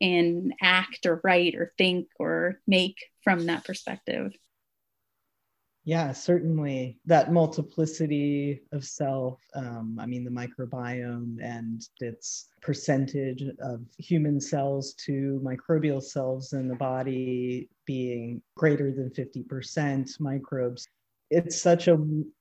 and 0.02 0.54
act 0.62 1.06
or 1.06 1.22
write 1.24 1.56
or 1.56 1.74
think 1.78 2.08
or 2.20 2.60
make 2.68 2.98
from 3.24 3.46
that 3.48 3.66
perspective. 3.66 4.34
Yeah, 5.88 6.12
certainly 6.12 7.00
that 7.06 7.32
multiplicity 7.32 8.62
of 8.74 8.84
self. 8.84 9.40
Um, 9.56 9.98
I 10.02 10.06
mean, 10.06 10.26
the 10.26 10.30
microbiome 10.30 11.38
and 11.42 11.82
its 12.02 12.50
percentage 12.62 13.42
of 13.62 13.86
human 13.98 14.42
cells 14.42 14.94
to 15.06 15.42
microbial 15.42 16.04
cells 16.04 16.52
in 16.52 16.68
the 16.68 16.76
body 16.76 17.70
being 17.86 18.42
greater 18.58 18.92
than 18.92 19.12
50% 19.12 20.20
microbes 20.20 20.90
it's 21.30 21.62
such 21.62 21.88
a, 21.88 21.98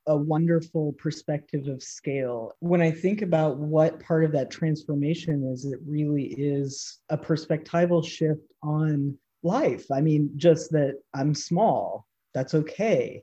a 0.06 0.16
wonderful 0.16 0.92
perspective 0.94 1.66
of 1.66 1.82
scale. 1.82 2.52
When 2.60 2.80
I 2.80 2.90
think 2.90 3.22
about 3.22 3.58
what 3.58 4.00
part 4.00 4.24
of 4.24 4.32
that 4.32 4.50
transformation 4.50 5.50
is, 5.52 5.64
it 5.64 5.80
really 5.86 6.34
is 6.38 6.98
a 7.08 7.18
perspectival 7.18 8.06
shift 8.06 8.52
on 8.62 9.18
life. 9.42 9.86
I 9.92 10.00
mean, 10.00 10.30
just 10.36 10.70
that 10.72 11.00
I'm 11.14 11.34
small, 11.34 12.06
that's 12.34 12.54
okay. 12.54 13.22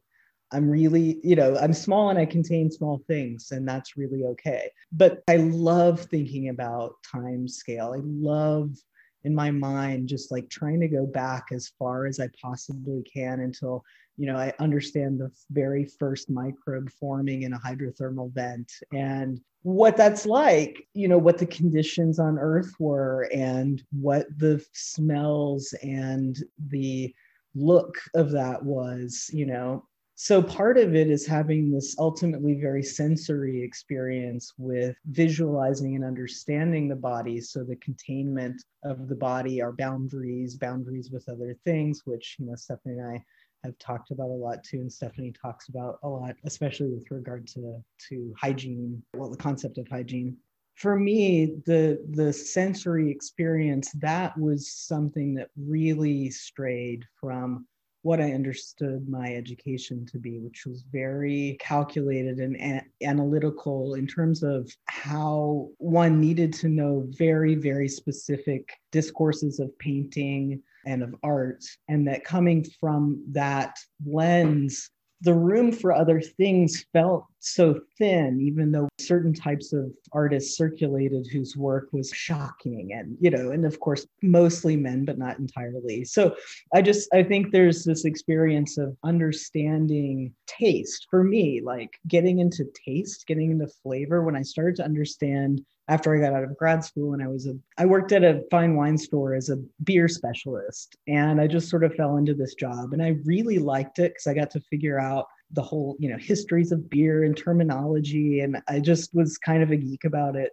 I'm 0.51 0.69
really, 0.69 1.19
you 1.23 1.35
know, 1.35 1.57
I'm 1.57 1.73
small 1.73 2.09
and 2.09 2.19
I 2.19 2.25
contain 2.25 2.69
small 2.69 3.01
things, 3.07 3.51
and 3.51 3.67
that's 3.67 3.97
really 3.97 4.23
okay. 4.25 4.69
But 4.91 5.23
I 5.27 5.37
love 5.37 6.01
thinking 6.01 6.49
about 6.49 6.95
time 7.11 7.47
scale. 7.47 7.93
I 7.95 8.01
love 8.03 8.75
in 9.23 9.33
my 9.33 9.51
mind 9.51 10.09
just 10.09 10.31
like 10.31 10.49
trying 10.49 10.79
to 10.81 10.87
go 10.87 11.05
back 11.05 11.45
as 11.51 11.71
far 11.79 12.05
as 12.05 12.19
I 12.19 12.29
possibly 12.39 13.03
can 13.03 13.39
until 13.39 13.83
you 14.17 14.27
know, 14.27 14.35
I 14.35 14.53
understand 14.59 15.19
the 15.19 15.31
very 15.51 15.85
first 15.85 16.29
microbe 16.29 16.89
forming 16.91 17.43
in 17.43 17.53
a 17.53 17.59
hydrothermal 17.59 18.31
vent 18.33 18.71
and 18.93 19.41
what 19.63 19.97
that's 19.97 20.25
like, 20.25 20.85
you 20.93 21.07
know, 21.07 21.17
what 21.17 21.37
the 21.37 21.45
conditions 21.45 22.19
on 22.19 22.37
Earth 22.37 22.73
were 22.79 23.29
and 23.33 23.81
what 23.91 24.27
the 24.37 24.63
smells 24.73 25.73
and 25.81 26.37
the 26.67 27.13
look 27.55 27.97
of 28.13 28.31
that 28.31 28.63
was, 28.63 29.29
you 29.33 29.45
know. 29.45 29.85
So 30.15 30.43
part 30.43 30.77
of 30.77 30.95
it 30.95 31.09
is 31.09 31.25
having 31.25 31.71
this 31.71 31.95
ultimately 31.97 32.53
very 32.53 32.83
sensory 32.83 33.63
experience 33.63 34.53
with 34.57 34.95
visualizing 35.07 35.95
and 35.95 36.05
understanding 36.05 36.87
the 36.87 36.95
body. 36.95 37.41
So 37.41 37.63
the 37.63 37.77
containment 37.77 38.63
of 38.83 39.07
the 39.07 39.15
body, 39.15 39.61
our 39.61 39.71
boundaries, 39.71 40.55
boundaries 40.55 41.09
with 41.09 41.27
other 41.27 41.57
things, 41.65 42.03
which, 42.05 42.35
you 42.37 42.45
know, 42.45 42.55
Stephanie 42.55 42.99
and 42.99 43.17
I 43.17 43.23
have 43.63 43.77
talked 43.79 44.11
about 44.11 44.29
a 44.29 44.33
lot 44.33 44.63
too, 44.63 44.79
and 44.79 44.91
Stephanie 44.91 45.31
talks 45.31 45.69
about 45.69 45.99
a 46.03 46.09
lot, 46.09 46.35
especially 46.43 46.89
with 46.89 47.09
regard 47.11 47.47
to 47.47 47.83
to 48.09 48.33
hygiene, 48.39 49.01
well, 49.15 49.29
the 49.29 49.37
concept 49.37 49.77
of 49.77 49.87
hygiene. 49.87 50.37
For 50.75 50.99
me, 50.99 51.57
the 51.65 52.03
the 52.11 52.33
sensory 52.33 53.09
experience 53.09 53.91
that 53.99 54.37
was 54.37 54.71
something 54.71 55.35
that 55.35 55.49
really 55.55 56.29
strayed 56.29 57.05
from 57.19 57.67
what 58.03 58.19
I 58.19 58.33
understood 58.33 59.07
my 59.07 59.33
education 59.33 60.05
to 60.07 60.19
be, 60.19 60.37
which 60.39 60.65
was 60.65 60.83
very 60.91 61.57
calculated 61.61 62.39
and 62.39 62.57
a- 62.57 62.85
analytical 63.01 63.93
in 63.95 64.05
terms 64.05 64.43
of 64.43 64.69
how 64.87 65.69
one 65.77 66.19
needed 66.19 66.53
to 66.55 66.67
know 66.67 67.07
very, 67.17 67.55
very 67.55 67.87
specific 67.87 68.73
discourses 68.91 69.59
of 69.59 69.77
painting, 69.79 70.61
and 70.85 71.03
of 71.03 71.15
art, 71.23 71.63
and 71.87 72.07
that 72.07 72.23
coming 72.23 72.65
from 72.79 73.23
that 73.31 73.77
lens, 74.05 74.89
the 75.21 75.33
room 75.33 75.71
for 75.71 75.93
other 75.93 76.19
things 76.19 76.85
felt 76.91 77.25
so 77.39 77.79
thin, 77.97 78.41
even 78.41 78.73
though 78.73 78.89
certain 78.99 79.33
types 79.33 79.71
of 79.71 79.89
artists 80.11 80.57
circulated 80.57 81.25
whose 81.31 81.55
work 81.55 81.87
was 81.93 82.11
shocking. 82.13 82.91
And, 82.91 83.15
you 83.21 83.29
know, 83.29 83.51
and 83.51 83.65
of 83.65 83.79
course, 83.79 84.05
mostly 84.21 84.75
men, 84.75 85.05
but 85.05 85.17
not 85.17 85.39
entirely. 85.39 86.03
So 86.03 86.35
I 86.73 86.81
just, 86.81 87.07
I 87.13 87.23
think 87.23 87.51
there's 87.51 87.85
this 87.85 88.03
experience 88.03 88.77
of 88.77 88.97
understanding 89.05 90.33
taste 90.45 91.07
for 91.09 91.23
me, 91.23 91.61
like 91.63 91.91
getting 92.09 92.39
into 92.39 92.65
taste, 92.85 93.25
getting 93.25 93.51
into 93.51 93.67
flavor. 93.81 94.23
When 94.23 94.35
I 94.35 94.41
started 94.41 94.75
to 94.77 94.85
understand 94.85 95.61
after 95.89 96.15
I 96.15 96.19
got 96.19 96.33
out 96.33 96.43
of 96.43 96.57
grad 96.57 96.83
school 96.83 97.13
and 97.13 97.21
I 97.21 97.27
was 97.27 97.47
a 97.47 97.55
I 97.77 97.85
worked 97.85 98.11
at 98.11 98.23
a 98.23 98.43
fine 98.49 98.75
wine 98.75 98.97
store 98.97 99.35
as 99.35 99.49
a 99.49 99.57
beer 99.83 100.07
specialist. 100.07 100.95
And 101.07 101.41
I 101.41 101.47
just 101.47 101.69
sort 101.69 101.83
of 101.83 101.93
fell 101.95 102.17
into 102.17 102.33
this 102.33 102.55
job 102.55 102.93
and 102.93 103.03
I 103.03 103.17
really 103.25 103.59
liked 103.59 103.99
it 103.99 104.15
cuz 104.15 104.27
I 104.27 104.33
got 104.33 104.51
to 104.51 104.61
figure 104.61 104.99
out 104.99 105.27
the 105.51 105.61
whole, 105.61 105.95
you 105.99 106.09
know, 106.09 106.17
histories 106.17 106.71
of 106.71 106.89
beer 106.89 107.23
and 107.23 107.35
terminology. 107.35 108.39
And 108.39 108.57
I 108.67 108.79
just 108.79 109.13
was 109.13 109.37
kind 109.37 109.61
of 109.61 109.71
a 109.71 109.77
geek 109.77 110.05
about 110.05 110.35
it. 110.35 110.51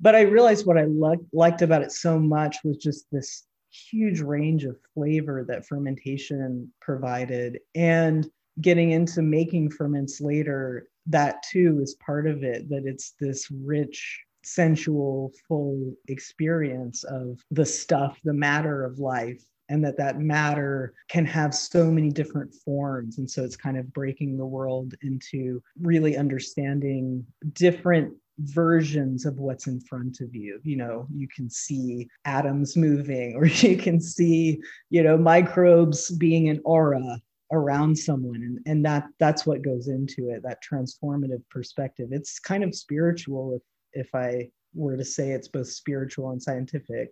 But 0.00 0.14
I 0.14 0.22
realized 0.22 0.66
what 0.66 0.78
I 0.78 0.84
lo- 0.84 1.26
liked 1.32 1.62
about 1.62 1.82
it 1.82 1.92
so 1.92 2.18
much 2.18 2.58
was 2.64 2.76
just 2.76 3.06
this 3.10 3.44
huge 3.70 4.20
range 4.20 4.64
of 4.64 4.76
flavor 4.94 5.44
that 5.48 5.66
fermentation 5.66 6.72
provided. 6.80 7.58
And 7.74 8.28
getting 8.60 8.90
into 8.90 9.22
making 9.22 9.70
ferments 9.70 10.20
later 10.20 10.88
that 11.06 11.42
too 11.50 11.80
is 11.82 11.94
part 11.96 12.26
of 12.26 12.44
it 12.44 12.68
that 12.68 12.84
it's 12.86 13.14
this 13.18 13.50
rich 13.50 14.20
sensual, 14.44 15.32
full 15.48 15.94
experience 16.08 17.04
of 17.04 17.40
the 17.50 17.66
stuff, 17.66 18.18
the 18.24 18.32
matter 18.32 18.84
of 18.84 18.98
life 18.98 19.44
and 19.68 19.82
that 19.84 19.96
that 19.96 20.20
matter 20.20 20.92
can 21.08 21.24
have 21.24 21.54
so 21.54 21.90
many 21.90 22.10
different 22.10 22.54
forms. 22.54 23.18
And 23.18 23.30
so 23.30 23.42
it's 23.42 23.56
kind 23.56 23.78
of 23.78 23.92
breaking 23.92 24.36
the 24.36 24.44
world 24.44 24.94
into 25.02 25.62
really 25.80 26.16
understanding 26.16 27.24
different 27.54 28.12
versions 28.38 29.24
of 29.24 29.38
what's 29.38 29.66
in 29.66 29.80
front 29.80 30.20
of 30.20 30.34
you. 30.34 30.60
You 30.62 30.76
know 30.76 31.06
you 31.14 31.26
can 31.28 31.48
see 31.48 32.08
atoms 32.24 32.76
moving 32.76 33.34
or 33.36 33.46
you 33.46 33.76
can 33.76 34.00
see 34.00 34.60
you 34.90 35.02
know 35.02 35.16
microbes 35.16 36.10
being 36.10 36.48
an 36.48 36.60
aura 36.64 37.18
around 37.52 37.96
someone. 37.96 38.42
And, 38.42 38.58
and 38.66 38.84
that 38.84 39.04
that's 39.18 39.46
what 39.46 39.62
goes 39.62 39.88
into 39.88 40.30
it 40.30 40.42
that 40.42 40.62
transformative 40.62 41.42
perspective. 41.50 42.08
It's 42.10 42.38
kind 42.38 42.64
of 42.64 42.74
spiritual 42.74 43.54
if 43.56 43.62
if 43.92 44.14
i 44.14 44.48
were 44.74 44.96
to 44.96 45.04
say 45.04 45.32
it's 45.32 45.48
both 45.48 45.68
spiritual 45.68 46.30
and 46.30 46.42
scientific. 46.42 47.10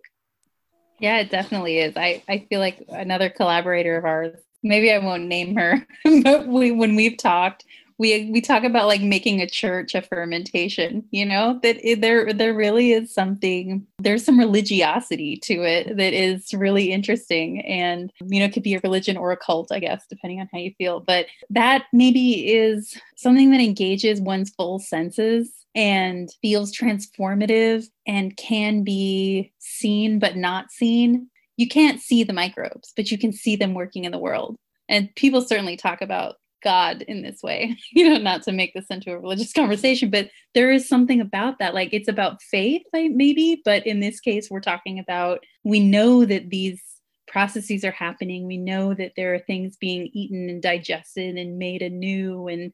Yeah 0.99 1.19
it 1.19 1.29
definitely 1.29 1.79
is. 1.79 1.95
I 1.95 2.23
i 2.27 2.45
feel 2.49 2.59
like 2.59 2.83
another 2.89 3.29
collaborator 3.29 3.97
of 3.97 4.05
ours 4.05 4.37
maybe 4.63 4.91
i 4.91 4.97
won't 4.99 5.25
name 5.25 5.55
her 5.55 5.85
but 6.23 6.47
we 6.47 6.71
when 6.71 6.95
we've 6.95 7.17
talked 7.17 7.65
we 8.01 8.29
we 8.31 8.41
talk 8.41 8.63
about 8.63 8.87
like 8.87 9.01
making 9.01 9.39
a 9.39 9.47
church 9.47 9.93
a 9.95 10.01
fermentation 10.01 11.03
you 11.11 11.25
know 11.25 11.59
that 11.61 11.77
it, 11.87 12.01
there 12.01 12.33
there 12.33 12.53
really 12.53 12.91
is 12.91 13.13
something 13.13 13.85
there's 13.99 14.25
some 14.25 14.39
religiosity 14.39 15.37
to 15.37 15.61
it 15.63 15.95
that 15.95 16.13
is 16.13 16.53
really 16.53 16.91
interesting 16.91 17.61
and 17.61 18.11
you 18.25 18.39
know 18.39 18.45
it 18.45 18.53
could 18.53 18.63
be 18.63 18.73
a 18.73 18.81
religion 18.83 19.15
or 19.15 19.31
a 19.31 19.37
cult 19.37 19.71
i 19.71 19.79
guess 19.79 20.05
depending 20.09 20.39
on 20.39 20.49
how 20.51 20.57
you 20.57 20.73
feel 20.77 20.99
but 20.99 21.27
that 21.49 21.85
maybe 21.93 22.51
is 22.51 22.97
something 23.15 23.51
that 23.51 23.61
engages 23.61 24.19
one's 24.19 24.49
full 24.49 24.79
senses 24.79 25.61
and 25.75 26.29
feels 26.41 26.75
transformative 26.75 27.87
and 28.05 28.35
can 28.37 28.83
be 28.83 29.51
seen 29.59 30.19
but 30.19 30.35
not 30.35 30.71
seen. 30.71 31.29
You 31.57 31.67
can't 31.67 32.01
see 32.01 32.23
the 32.23 32.33
microbes 32.33 32.93
but 32.95 33.11
you 33.11 33.17
can 33.17 33.31
see 33.31 33.55
them 33.55 33.73
working 33.73 34.05
in 34.05 34.11
the 34.11 34.17
world. 34.17 34.57
And 34.89 35.13
people 35.15 35.41
certainly 35.41 35.77
talk 35.77 36.01
about 36.01 36.35
God 36.61 37.03
in 37.03 37.21
this 37.21 37.41
way, 37.43 37.77
you 37.91 38.09
know, 38.09 38.17
not 38.17 38.43
to 38.43 38.51
make 38.51 38.73
this 38.73 38.87
into 38.89 39.11
a 39.11 39.19
religious 39.19 39.53
conversation, 39.53 40.09
but 40.09 40.29
there 40.53 40.71
is 40.71 40.87
something 40.87 41.21
about 41.21 41.59
that. 41.59 41.73
Like 41.73 41.93
it's 41.93 42.07
about 42.07 42.41
faith, 42.41 42.83
maybe, 42.93 43.61
but 43.63 43.85
in 43.85 43.99
this 43.99 44.19
case, 44.19 44.49
we're 44.49 44.59
talking 44.59 44.99
about 44.99 45.43
we 45.63 45.79
know 45.79 46.25
that 46.25 46.49
these 46.49 46.81
processes 47.27 47.83
are 47.85 47.91
happening. 47.91 48.45
We 48.45 48.57
know 48.57 48.93
that 48.93 49.13
there 49.15 49.33
are 49.33 49.39
things 49.39 49.77
being 49.77 50.09
eaten 50.13 50.49
and 50.49 50.61
digested 50.61 51.37
and 51.37 51.57
made 51.57 51.81
anew, 51.81 52.47
and 52.47 52.73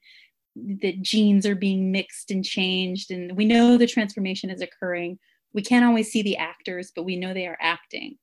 that 0.81 1.01
genes 1.01 1.45
are 1.45 1.55
being 1.55 1.91
mixed 1.91 2.31
and 2.31 2.43
changed. 2.43 3.11
And 3.11 3.37
we 3.37 3.45
know 3.45 3.77
the 3.77 3.87
transformation 3.87 4.49
is 4.49 4.61
occurring. 4.61 5.19
We 5.53 5.61
can't 5.61 5.85
always 5.85 6.11
see 6.11 6.23
the 6.23 6.37
actors, 6.37 6.91
but 6.95 7.03
we 7.03 7.15
know 7.15 7.33
they 7.33 7.47
are 7.47 7.57
acting. 7.61 8.17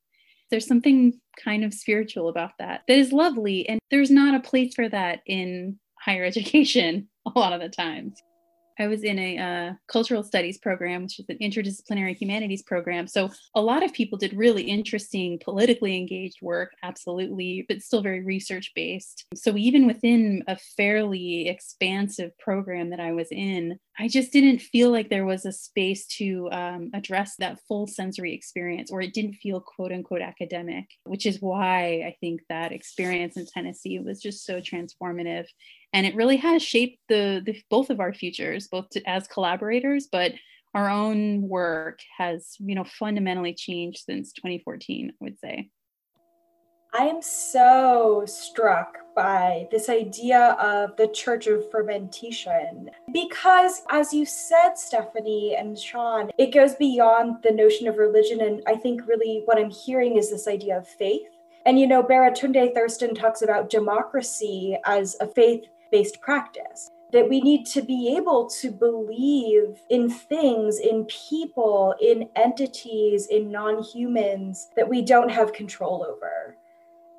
There's 0.54 0.68
something 0.68 1.18
kind 1.37 1.64
of 1.64 1.75
spiritual 1.75 2.28
about 2.28 2.52
that 2.61 2.82
that 2.87 2.96
is 2.96 3.11
lovely. 3.11 3.68
And 3.68 3.80
there's 3.90 4.12
not 4.12 4.37
a 4.37 4.49
place 4.49 4.73
for 4.73 4.88
that 4.88 5.18
in 5.26 5.80
higher 6.00 6.23
education 6.32 7.08
a 7.26 7.37
lot 7.37 7.52
of 7.52 7.61
the 7.61 7.68
times. 7.68 8.23
I 8.78 8.87
was 8.87 9.04
in 9.04 9.19
a 9.19 9.38
uh, 9.38 9.73
cultural 9.88 10.23
studies 10.23 10.59
program, 10.59 11.02
which 11.02 11.21
is 11.21 11.26
an 11.28 11.38
interdisciplinary 11.38 12.16
humanities 12.16 12.62
program. 12.62 13.07
So 13.07 13.31
a 13.54 13.61
lot 13.61 13.83
of 13.83 13.93
people 13.93 14.19
did 14.19 14.35
really 14.35 14.64
interesting, 14.64 15.38
politically 15.43 15.97
engaged 15.97 16.38
work, 16.43 16.73
absolutely, 16.83 17.64
but 17.69 17.83
still 17.83 18.02
very 18.02 18.23
research 18.23 18.73
based. 18.75 19.26
So 19.35 19.57
even 19.57 19.87
within 19.87 20.43
a 20.49 20.57
fairly 20.76 21.49
expansive 21.49 22.37
program 22.38 22.90
that 22.90 23.00
I 23.00 23.12
was 23.12 23.28
in, 23.31 23.78
I 23.99 24.09
just 24.09 24.33
didn't 24.33 24.59
feel 24.59 24.90
like 24.90 25.09
there 25.09 25.25
was 25.25 25.47
a 25.47 25.52
space 25.52 26.07
to 26.19 26.49
um, 26.50 26.90
address 26.95 27.37
that 27.38 27.61
full 27.69 27.87
sensory 27.87 28.35
experience, 28.35 28.90
or 28.90 29.00
it 29.00 29.14
didn't 29.14 29.35
feel 29.35 29.61
quote 29.61 29.93
unquote 29.93 30.21
academic, 30.21 30.87
which 31.04 31.26
is 31.26 31.40
why 31.40 32.02
I 32.07 32.16
think 32.21 32.40
that 32.49 32.73
experience 32.73 33.37
in 33.37 33.47
Tennessee 33.47 34.00
was 34.00 34.21
just 34.21 34.45
so 34.45 34.61
transformative 34.61 35.47
and 35.94 36.04
it 36.04 36.16
really 36.16 36.36
has 36.36 36.62
shaped 36.62 36.98
the, 37.08 37.40
the 37.46 37.62
both 37.70 37.88
of 37.88 38.00
our 38.00 38.12
futures 38.12 38.68
both 38.68 38.90
to, 38.90 39.08
as 39.08 39.26
collaborators 39.28 40.08
but 40.10 40.32
our 40.74 40.90
own 40.90 41.48
work 41.48 42.00
has 42.18 42.56
you 42.58 42.74
know 42.74 42.84
fundamentally 42.84 43.54
changed 43.54 44.00
since 44.04 44.32
2014 44.34 45.10
i 45.10 45.24
would 45.24 45.38
say. 45.38 45.70
I 46.96 47.06
am 47.06 47.22
so 47.22 48.22
struck 48.24 48.98
by 49.16 49.66
this 49.72 49.88
idea 49.88 50.56
of 50.60 50.96
the 50.96 51.08
church 51.08 51.48
of 51.48 51.68
fermentation 51.68 52.88
because 53.12 53.82
as 53.90 54.12
you 54.12 54.25
said 54.25 54.75
stephanie 54.75 55.56
and 55.56 55.78
sean 55.78 56.30
it 56.38 56.52
goes 56.52 56.75
beyond 56.75 57.36
the 57.42 57.52
notion 57.52 57.88
of 57.88 57.97
religion. 57.97 58.42
And 58.42 58.62
i 58.66 58.75
think 58.75 59.06
really 59.06 59.42
what 59.45 59.58
i'm 59.58 59.71
hearing 59.71 60.16
is 60.16 60.30
this 60.30 60.47
idea 60.49 60.78
of 60.78 60.88
faith. 60.88 61.23
And 61.66 61.80
you 61.80 61.86
know, 61.86 62.02
Baratunde 62.02 62.75
Thurston 62.75 63.14
talks 63.14 63.40
about 63.40 63.71
democracy 63.71 64.76
as 64.84 65.16
a 65.21 65.26
faith 65.26 65.64
based 65.95 66.21
practice. 66.21 66.91
That 67.13 67.28
we 67.28 67.41
need 67.41 67.65
to 67.67 67.83
be 67.83 68.17
able 68.17 68.50
to 68.61 68.73
believe 68.73 69.80
in 69.89 70.11
things, 70.11 70.80
in 70.80 71.04
people, 71.04 71.95
in 72.02 72.28
entities, 72.35 73.28
in 73.28 73.52
non 73.52 73.80
humans 73.80 74.71
that 74.75 74.89
we 74.89 75.00
don't 75.00 75.30
have 75.30 75.52
control 75.52 76.04
over. 76.04 76.57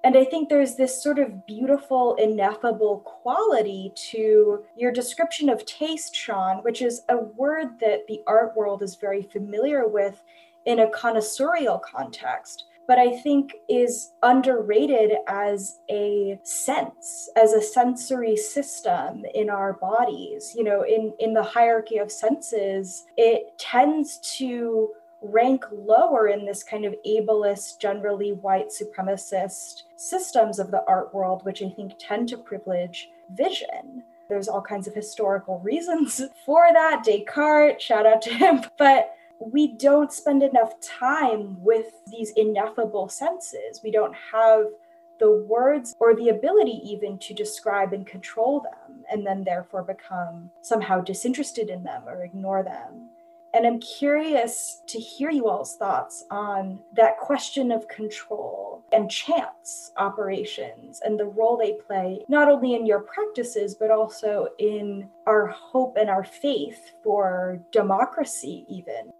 And 0.04 0.18
I 0.18 0.26
think 0.26 0.50
there's 0.50 0.76
this 0.76 1.02
sort 1.02 1.18
of 1.18 1.48
beautiful, 1.48 2.16
ineffable 2.16 3.00
quality 3.06 3.94
to 4.12 4.66
your 4.76 4.92
description 4.92 5.48
of 5.48 5.66
taste, 5.66 6.14
Sean, 6.14 6.58
which 6.58 6.82
is 6.82 7.04
a 7.08 7.18
word 7.18 7.80
that 7.80 8.06
the 8.08 8.22
art 8.28 8.54
world 8.58 8.84
is 8.84 8.96
very 8.96 9.24
familiar 9.24 9.88
with 9.88 10.22
in 10.66 10.80
a 10.80 10.88
connoisseurial 10.88 11.82
context 11.82 12.66
but 12.88 13.00
I 13.00 13.18
think 13.18 13.54
is 13.68 14.12
underrated 14.22 15.14
as 15.28 15.80
a 15.90 16.40
sense, 16.44 17.30
as 17.36 17.54
a 17.54 17.62
sensory 17.62 18.38
system 18.38 19.24
in 19.34 19.50
our 19.50 19.74
bodies. 19.74 20.54
You 20.56 20.64
know, 20.64 20.84
in, 20.84 21.14
in 21.20 21.34
the 21.34 21.44
hierarchy 21.44 21.98
of 21.98 22.12
senses, 22.12 23.06
it 23.18 23.58
tends 23.58 24.18
to 24.38 24.90
rank 25.22 25.66
lower 25.72 26.28
in 26.28 26.46
this 26.46 26.64
kind 26.64 26.86
of 26.86 26.96
ableist, 27.06 27.80
generally 27.80 28.34
white 28.34 28.68
supremacist 28.70 29.84
systems 29.96 30.60
of 30.60 30.72
the 30.72 30.84
art 30.88 31.14
world, 31.14 31.44
which 31.46 31.62
I 31.64 31.70
think 31.70 31.94
tend 32.00 32.30
to 32.30 32.38
privilege 32.38 33.10
vision. 33.32 34.04
There's 34.30 34.48
all 34.48 34.62
kinds 34.62 34.88
of 34.88 34.94
historical 34.94 35.60
reasons 35.60 36.22
for 36.46 36.70
that. 36.74 37.04
Descartes, 37.04 37.82
shout 37.82 38.06
out 38.06 38.22
to 38.24 38.34
him. 38.34 38.62
But 38.78 39.16
we 39.40 39.74
don't 39.74 40.12
spend 40.12 40.44
enough 40.44 40.80
time 40.82 41.62
with 41.64 41.88
these 42.08 42.32
ineffable 42.32 43.10
senses. 43.10 43.82
We 43.84 43.92
don't 43.92 44.16
have 44.32 44.66
the 45.20 45.32
words 45.32 45.96
or 46.00 46.16
the 46.16 46.30
ability 46.30 46.82
even 46.84 47.18
to 47.20 47.34
describe 47.34 47.94
and 47.94 48.06
control 48.06 48.60
them, 48.62 49.06
and 49.12 49.26
then 49.26 49.44
therefore 49.44 49.84
become 49.84 50.50
somehow 50.62 51.02
disinterested 51.02 51.70
in 51.70 51.84
them 51.84 52.04
or 52.08 52.24
ignore 52.24 52.64
them. 52.64 53.10
And 53.54 53.66
I'm 53.66 53.80
curious 53.80 54.82
to 54.88 55.00
hear 55.00 55.30
you 55.32 55.48
all's 55.48 55.78
thoughts 55.78 56.26
on 56.30 56.82
that 56.98 57.18
question 57.18 57.72
of 57.72 57.88
control 57.88 58.84
and 58.92 59.10
chance 59.10 59.94
operations 59.96 61.02
and 61.06 61.18
the 61.18 61.28
role 61.28 61.56
they 61.56 61.78
play, 61.88 62.20
not 62.28 62.50
only 62.50 62.76
in 62.76 62.86
your 62.86 63.00
practices, 63.00 63.74
but 63.74 63.92
also 63.92 64.50
in 64.60 65.10
our 65.26 65.48
hope 65.48 65.96
and 65.98 66.10
our 66.10 66.26
faith 66.26 66.92
for 67.02 67.62
democracy, 67.72 68.66
even. 68.68 69.14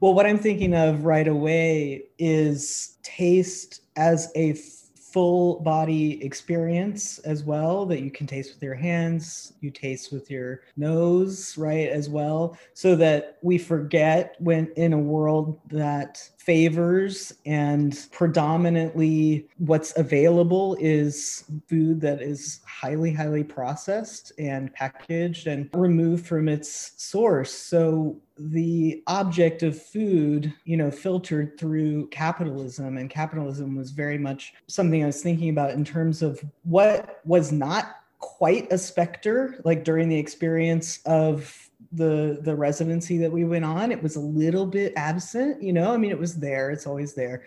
Well, 0.00 0.14
what 0.14 0.26
I'm 0.26 0.38
thinking 0.38 0.74
of 0.74 1.04
right 1.04 1.26
away 1.26 2.04
is 2.18 2.98
taste 3.02 3.82
as 3.96 4.30
a 4.36 4.52
full 4.52 5.58
body 5.60 6.22
experience 6.24 7.18
as 7.20 7.42
well 7.42 7.84
that 7.86 8.00
you 8.00 8.10
can 8.10 8.26
taste 8.26 8.54
with 8.54 8.62
your 8.62 8.74
hands, 8.74 9.54
you 9.60 9.70
taste 9.70 10.12
with 10.12 10.30
your 10.30 10.60
nose, 10.76 11.58
right, 11.58 11.88
as 11.88 12.08
well, 12.08 12.56
so 12.74 12.94
that 12.94 13.38
we 13.42 13.58
forget 13.58 14.36
when 14.38 14.70
in 14.76 14.92
a 14.92 14.98
world 14.98 15.58
that 15.68 16.28
favors 16.48 17.34
and 17.44 18.08
predominantly 18.10 19.46
what's 19.58 19.94
available 19.98 20.78
is 20.80 21.44
food 21.68 22.00
that 22.00 22.22
is 22.22 22.60
highly, 22.66 23.12
highly 23.12 23.44
processed 23.44 24.32
and 24.38 24.72
packaged 24.72 25.46
and 25.46 25.68
removed 25.74 26.26
from 26.26 26.48
its 26.48 26.92
source. 26.96 27.52
So 27.52 28.16
the 28.38 29.02
object 29.08 29.62
of 29.62 29.78
food, 29.78 30.54
you 30.64 30.78
know, 30.78 30.90
filtered 30.90 31.58
through 31.60 32.06
capitalism, 32.06 32.96
and 32.96 33.10
capitalism 33.10 33.76
was 33.76 33.90
very 33.90 34.16
much 34.16 34.54
something 34.68 35.02
I 35.02 35.06
was 35.08 35.22
thinking 35.22 35.50
about 35.50 35.72
in 35.72 35.84
terms 35.84 36.22
of 36.22 36.42
what 36.62 37.20
was 37.26 37.52
not 37.52 37.96
quite 38.20 38.72
a 38.72 38.78
specter, 38.78 39.60
like 39.66 39.84
during 39.84 40.08
the 40.08 40.18
experience 40.18 41.00
of 41.04 41.67
the 41.92 42.38
the 42.42 42.54
residency 42.54 43.18
that 43.18 43.32
we 43.32 43.44
went 43.44 43.64
on 43.64 43.90
it 43.90 44.02
was 44.02 44.16
a 44.16 44.20
little 44.20 44.66
bit 44.66 44.92
absent 44.96 45.62
you 45.62 45.72
know 45.72 45.92
i 45.92 45.96
mean 45.96 46.10
it 46.10 46.18
was 46.18 46.36
there 46.36 46.70
it's 46.70 46.86
always 46.86 47.14
there 47.14 47.44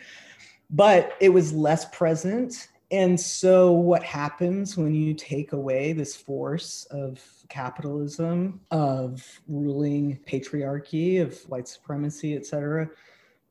but 0.69 1.13
it 1.19 1.29
was 1.29 1.53
less 1.53 1.85
present 1.85 2.69
And 2.91 3.17
so, 3.17 3.71
what 3.71 4.03
happens 4.03 4.75
when 4.75 4.93
you 4.93 5.13
take 5.13 5.53
away 5.53 5.93
this 5.93 6.13
force 6.13 6.85
of 6.91 7.21
capitalism, 7.47 8.59
of 8.69 9.25
ruling 9.47 10.19
patriarchy, 10.27 11.21
of 11.21 11.39
white 11.47 11.69
supremacy, 11.69 12.35
et 12.35 12.45
cetera? 12.45 12.89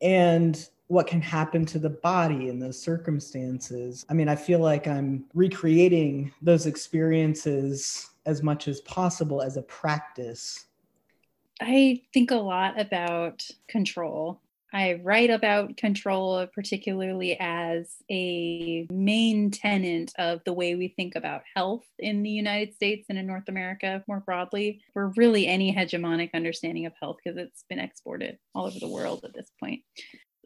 And 0.02 0.68
what 0.88 1.06
can 1.06 1.22
happen 1.22 1.64
to 1.64 1.78
the 1.78 1.88
body 1.88 2.48
in 2.48 2.58
those 2.58 2.76
circumstances. 2.82 4.04
I 4.10 4.12
mean, 4.12 4.28
I 4.28 4.34
feel 4.34 4.58
like 4.58 4.88
I'm 4.88 5.24
recreating 5.34 6.32
those 6.42 6.66
experiences 6.66 8.10
as 8.26 8.42
much 8.42 8.66
as 8.66 8.80
possible 8.80 9.40
as 9.40 9.56
a 9.56 9.62
practice. 9.62 10.66
I 11.60 12.00
think 12.14 12.30
a 12.30 12.36
lot 12.36 12.80
about 12.80 13.46
control. 13.68 14.40
I 14.72 15.00
write 15.02 15.30
about 15.30 15.76
control, 15.76 16.46
particularly 16.46 17.36
as 17.40 17.96
a 18.10 18.86
main 18.90 19.50
tenet 19.50 20.12
of 20.16 20.42
the 20.44 20.52
way 20.52 20.76
we 20.76 20.88
think 20.88 21.16
about 21.16 21.42
health 21.56 21.84
in 21.98 22.22
the 22.22 22.30
United 22.30 22.74
States 22.74 23.06
and 23.08 23.18
in 23.18 23.26
North 23.26 23.48
America 23.48 24.04
more 24.06 24.20
broadly, 24.20 24.80
for 24.92 25.12
really 25.16 25.46
any 25.48 25.74
hegemonic 25.74 26.30
understanding 26.34 26.86
of 26.86 26.92
health, 27.00 27.16
because 27.22 27.36
it's 27.36 27.64
been 27.68 27.80
exported 27.80 28.38
all 28.54 28.66
over 28.66 28.78
the 28.78 28.88
world 28.88 29.24
at 29.24 29.34
this 29.34 29.50
point 29.58 29.82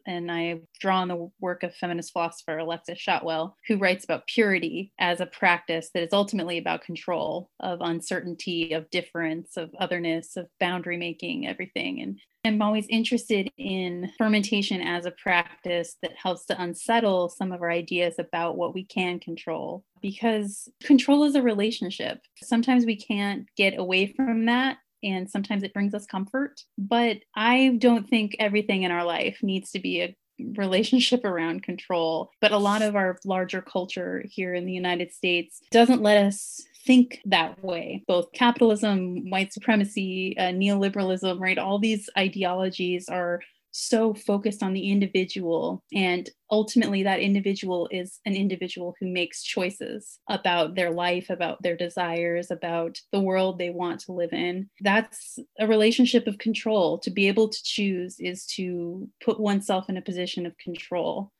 and 0.05 0.31
I 0.31 0.61
draw 0.79 0.99
on 0.99 1.07
the 1.07 1.29
work 1.39 1.63
of 1.63 1.75
feminist 1.75 2.13
philosopher 2.13 2.57
Alexis 2.57 2.99
Shotwell, 2.99 3.55
who 3.67 3.77
writes 3.77 4.03
about 4.03 4.27
purity 4.27 4.91
as 4.99 5.19
a 5.19 5.25
practice 5.25 5.89
that 5.93 6.03
is 6.03 6.13
ultimately 6.13 6.57
about 6.57 6.83
control 6.83 7.49
of 7.59 7.79
uncertainty, 7.81 8.73
of 8.73 8.89
difference, 8.89 9.57
of 9.57 9.71
otherness, 9.79 10.37
of 10.37 10.47
boundary 10.59 10.97
making, 10.97 11.47
everything. 11.47 12.01
And 12.01 12.19
I'm 12.45 12.61
always 12.61 12.85
interested 12.89 13.49
in 13.57 14.11
fermentation 14.19 14.79
as 14.79 15.07
a 15.07 15.11
practice 15.11 15.97
that 16.03 16.15
helps 16.15 16.45
to 16.45 16.61
unsettle 16.61 17.29
some 17.29 17.51
of 17.51 17.61
our 17.63 17.71
ideas 17.71 18.15
about 18.19 18.55
what 18.55 18.75
we 18.75 18.85
can 18.85 19.19
control 19.19 19.83
because 19.99 20.69
control 20.83 21.23
is 21.23 21.33
a 21.33 21.41
relationship. 21.41 22.19
Sometimes 22.43 22.85
we 22.85 22.97
can't 22.97 23.47
get 23.57 23.79
away 23.79 24.13
from 24.13 24.45
that 24.45 24.77
and 25.03 25.29
sometimes 25.29 25.63
it 25.63 25.73
brings 25.73 25.93
us 25.93 26.05
comfort. 26.05 26.61
But 26.77 27.17
I 27.35 27.77
don't 27.79 28.07
think 28.09 28.35
everything 28.39 28.83
in 28.83 28.91
our 28.91 29.05
life 29.05 29.39
needs 29.41 29.71
to 29.71 29.79
be 29.79 30.01
a 30.01 30.15
relationship 30.57 31.23
around 31.25 31.63
control. 31.63 32.31
But 32.41 32.51
a 32.51 32.57
lot 32.57 32.81
of 32.81 32.95
our 32.95 33.17
larger 33.25 33.61
culture 33.61 34.23
here 34.29 34.53
in 34.53 34.65
the 34.65 34.73
United 34.73 35.13
States 35.13 35.61
doesn't 35.71 36.01
let 36.01 36.23
us 36.25 36.61
think 36.85 37.19
that 37.25 37.63
way. 37.63 38.03
Both 38.07 38.31
capitalism, 38.33 39.29
white 39.29 39.51
supremacy, 39.51 40.35
uh, 40.37 40.51
neoliberalism, 40.51 41.39
right? 41.39 41.57
All 41.57 41.79
these 41.79 42.09
ideologies 42.17 43.09
are 43.09 43.41
so 43.75 44.13
focused 44.13 44.63
on 44.63 44.73
the 44.73 44.89
individual. 44.89 45.83
And 45.93 46.29
ultimately, 46.49 47.03
that 47.03 47.19
individual 47.19 47.89
is 47.91 48.19
an 48.25 48.33
individual 48.33 48.95
who 48.99 49.07
makes 49.07 49.43
choices 49.43 50.19
about 50.29 50.75
their 50.75 50.91
life, 50.91 51.29
about 51.29 51.61
their 51.61 51.75
desires, 51.75 52.51
about 52.51 52.99
the 53.11 53.19
world 53.19 53.59
they 53.59 53.71
want 53.71 53.99
to 54.01 54.13
live 54.13 54.31
in. 54.31 54.69
That's 54.81 55.37
a 55.59 55.67
relationship 55.67 56.25
of 56.25 56.37
control. 56.37 56.99
To 56.99 57.11
be 57.11 57.27
able 57.27 57.49
to 57.49 57.63
choose 57.63 58.19
is 58.19 58.45
to 58.55 59.09
put 59.23 59.39
oneself 59.39 59.89
in 59.89 59.97
a 59.97 60.01
position 60.01 60.45
of 60.45 60.57
control. 60.57 61.31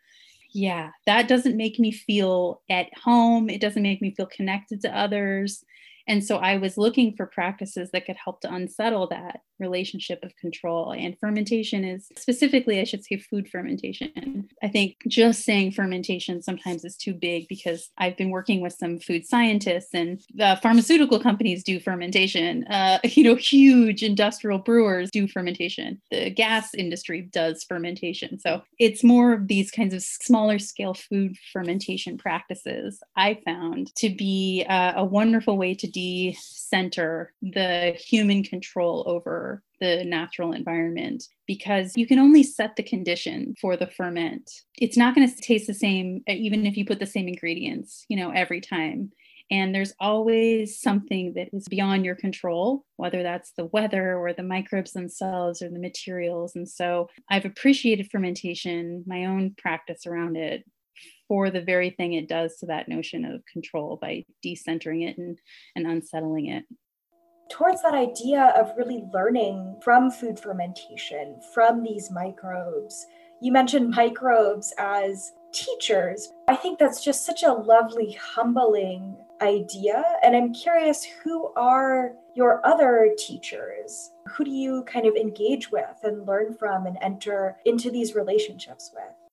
Yeah, 0.53 0.91
that 1.05 1.27
doesn't 1.27 1.57
make 1.57 1.79
me 1.79 1.91
feel 1.91 2.61
at 2.69 2.87
home. 2.97 3.49
It 3.49 3.61
doesn't 3.61 3.83
make 3.83 4.01
me 4.01 4.13
feel 4.15 4.27
connected 4.27 4.81
to 4.81 4.97
others. 4.97 5.63
And 6.07 6.23
so 6.23 6.37
I 6.37 6.57
was 6.57 6.77
looking 6.77 7.15
for 7.15 7.25
practices 7.25 7.89
that 7.91 8.05
could 8.05 8.17
help 8.23 8.41
to 8.41 8.53
unsettle 8.53 9.07
that 9.07 9.41
relationship 9.59 10.23
of 10.23 10.35
control. 10.35 10.93
And 10.93 11.17
fermentation 11.19 11.83
is 11.83 12.09
specifically, 12.17 12.79
I 12.79 12.83
should 12.83 13.03
say, 13.03 13.17
food 13.17 13.47
fermentation. 13.49 14.47
I 14.61 14.67
think 14.67 14.97
just 15.07 15.43
saying 15.43 15.71
fermentation 15.71 16.41
sometimes 16.41 16.83
is 16.83 16.97
too 16.97 17.13
big 17.13 17.47
because 17.47 17.89
I've 17.97 18.17
been 18.17 18.29
working 18.29 18.61
with 18.61 18.73
some 18.73 18.99
food 18.99 19.25
scientists 19.25 19.93
and 19.93 20.21
pharmaceutical 20.61 21.19
companies 21.19 21.63
do 21.63 21.79
fermentation. 21.79 22.65
Uh, 22.65 22.99
you 23.03 23.23
know, 23.23 23.35
huge 23.35 24.03
industrial 24.03 24.59
brewers 24.59 25.09
do 25.11 25.27
fermentation. 25.27 26.01
The 26.11 26.29
gas 26.29 26.73
industry 26.73 27.21
does 27.21 27.63
fermentation. 27.63 28.39
So 28.39 28.61
it's 28.79 29.03
more 29.03 29.33
of 29.33 29.47
these 29.47 29.71
kinds 29.71 29.93
of 29.93 30.03
smaller 30.03 30.59
scale 30.59 30.93
food 30.93 31.37
fermentation 31.53 32.17
practices 32.17 32.99
I 33.15 33.39
found 33.45 33.95
to 33.95 34.09
be 34.09 34.65
uh, 34.67 34.93
a 34.95 35.05
wonderful 35.05 35.57
way 35.57 35.73
to 35.75 35.87
de-center 35.95 37.31
the 37.41 37.95
human 37.97 38.43
control 38.43 39.05
over 39.07 39.63
the 39.79 40.03
natural 40.03 40.51
environment 40.51 41.23
because 41.47 41.93
you 41.95 42.05
can 42.05 42.19
only 42.19 42.43
set 42.43 42.75
the 42.75 42.83
condition 42.83 43.55
for 43.61 43.77
the 43.77 43.87
ferment. 43.87 44.51
It's 44.77 44.97
not 44.97 45.15
going 45.15 45.29
to 45.29 45.41
taste 45.41 45.67
the 45.67 45.73
same 45.73 46.21
uh, 46.29 46.33
even 46.33 46.65
if 46.65 46.75
you 46.75 46.85
put 46.85 46.99
the 46.99 47.05
same 47.05 47.29
ingredients, 47.29 48.05
you 48.09 48.17
know, 48.17 48.31
every 48.31 48.59
time. 48.59 49.11
And 49.51 49.73
there's 49.73 49.93
always 49.99 50.81
something 50.81 51.33
that 51.35 51.49
is 51.53 51.67
beyond 51.69 52.03
your 52.03 52.15
control, 52.15 52.83
whether 52.97 53.23
that's 53.23 53.51
the 53.51 53.65
weather 53.65 54.17
or 54.17 54.33
the 54.33 54.43
microbes 54.43 54.91
themselves 54.91 55.61
or 55.61 55.69
the 55.69 55.79
materials. 55.79 56.55
And 56.55 56.67
so 56.67 57.09
I've 57.29 57.45
appreciated 57.45 58.09
fermentation, 58.11 59.03
my 59.05 59.25
own 59.25 59.53
practice 59.57 60.07
around 60.07 60.35
it, 60.35 60.65
for 61.27 61.49
the 61.49 61.61
very 61.61 61.89
thing 61.89 62.13
it 62.13 62.27
does 62.27 62.57
to 62.57 62.65
that 62.67 62.87
notion 62.87 63.25
of 63.25 63.45
control 63.51 63.97
by 64.01 64.23
decentering 64.45 65.07
it 65.07 65.17
and, 65.17 65.39
and 65.75 65.87
unsettling 65.87 66.47
it. 66.47 66.63
Towards 67.51 67.81
that 67.83 67.93
idea 67.93 68.53
of 68.57 68.75
really 68.77 69.03
learning 69.13 69.79
from 69.83 70.09
food 70.09 70.39
fermentation, 70.39 71.39
from 71.53 71.83
these 71.83 72.09
microbes. 72.09 73.05
You 73.41 73.51
mentioned 73.51 73.91
microbes 73.91 74.73
as 74.79 75.31
teachers. 75.53 76.31
I 76.47 76.55
think 76.55 76.79
that's 76.79 77.03
just 77.03 77.25
such 77.25 77.43
a 77.43 77.53
lovely, 77.53 78.13
humbling 78.13 79.15
idea. 79.41 80.03
And 80.23 80.35
I'm 80.35 80.53
curious 80.53 81.03
who 81.03 81.53
are 81.55 82.13
your 82.35 82.65
other 82.65 83.13
teachers? 83.17 84.11
Who 84.27 84.43
do 84.43 84.51
you 84.51 84.83
kind 84.83 85.05
of 85.05 85.15
engage 85.15 85.71
with 85.71 85.97
and 86.03 86.27
learn 86.27 86.53
from 86.55 86.85
and 86.85 86.97
enter 87.01 87.57
into 87.65 87.91
these 87.91 88.15
relationships 88.15 88.91
with? 88.93 89.24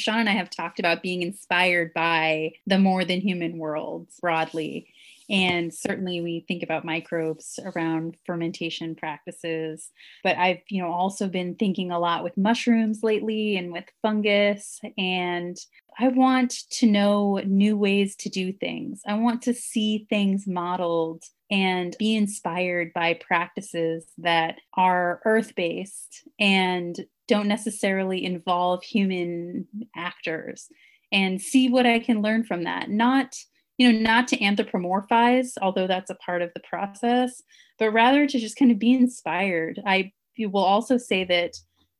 Sean 0.00 0.20
and 0.20 0.28
I 0.28 0.32
have 0.32 0.50
talked 0.50 0.78
about 0.78 1.02
being 1.02 1.22
inspired 1.22 1.92
by 1.94 2.52
the 2.66 2.78
more 2.78 3.04
than 3.04 3.20
human 3.20 3.58
world 3.58 4.08
broadly. 4.20 4.92
And 5.28 5.72
certainly 5.72 6.20
we 6.20 6.44
think 6.48 6.64
about 6.64 6.84
microbes 6.84 7.60
around 7.64 8.16
fermentation 8.26 8.96
practices. 8.96 9.92
But 10.24 10.36
I've, 10.36 10.58
you 10.68 10.82
know, 10.82 10.90
also 10.90 11.28
been 11.28 11.54
thinking 11.54 11.92
a 11.92 12.00
lot 12.00 12.24
with 12.24 12.36
mushrooms 12.36 13.04
lately 13.04 13.56
and 13.56 13.72
with 13.72 13.84
fungus. 14.02 14.80
And 14.98 15.56
I 15.98 16.08
want 16.08 16.50
to 16.70 16.86
know 16.86 17.40
new 17.44 17.76
ways 17.76 18.16
to 18.16 18.28
do 18.28 18.52
things. 18.52 19.02
I 19.06 19.14
want 19.14 19.42
to 19.42 19.54
see 19.54 20.06
things 20.10 20.48
modeled 20.48 21.22
and 21.50 21.96
be 21.98 22.16
inspired 22.16 22.92
by 22.92 23.14
practices 23.14 24.06
that 24.18 24.56
are 24.74 25.20
earth 25.24 25.54
based 25.54 26.28
and 26.38 26.96
don't 27.30 27.46
necessarily 27.46 28.24
involve 28.24 28.82
human 28.82 29.64
actors 29.96 30.66
and 31.12 31.40
see 31.40 31.70
what 31.70 31.86
I 31.86 32.00
can 32.00 32.22
learn 32.22 32.42
from 32.42 32.64
that. 32.64 32.90
Not, 32.90 33.36
you 33.78 33.92
know, 33.92 34.00
not 34.00 34.26
to 34.28 34.38
anthropomorphize, 34.38 35.52
although 35.62 35.86
that's 35.86 36.10
a 36.10 36.16
part 36.16 36.42
of 36.42 36.50
the 36.54 36.60
process, 36.68 37.40
but 37.78 37.92
rather 37.92 38.26
to 38.26 38.38
just 38.40 38.56
kind 38.56 38.72
of 38.72 38.80
be 38.80 38.92
inspired. 38.92 39.80
I 39.86 40.12
will 40.40 40.64
also 40.64 40.96
say 40.96 41.22
that 41.22 41.54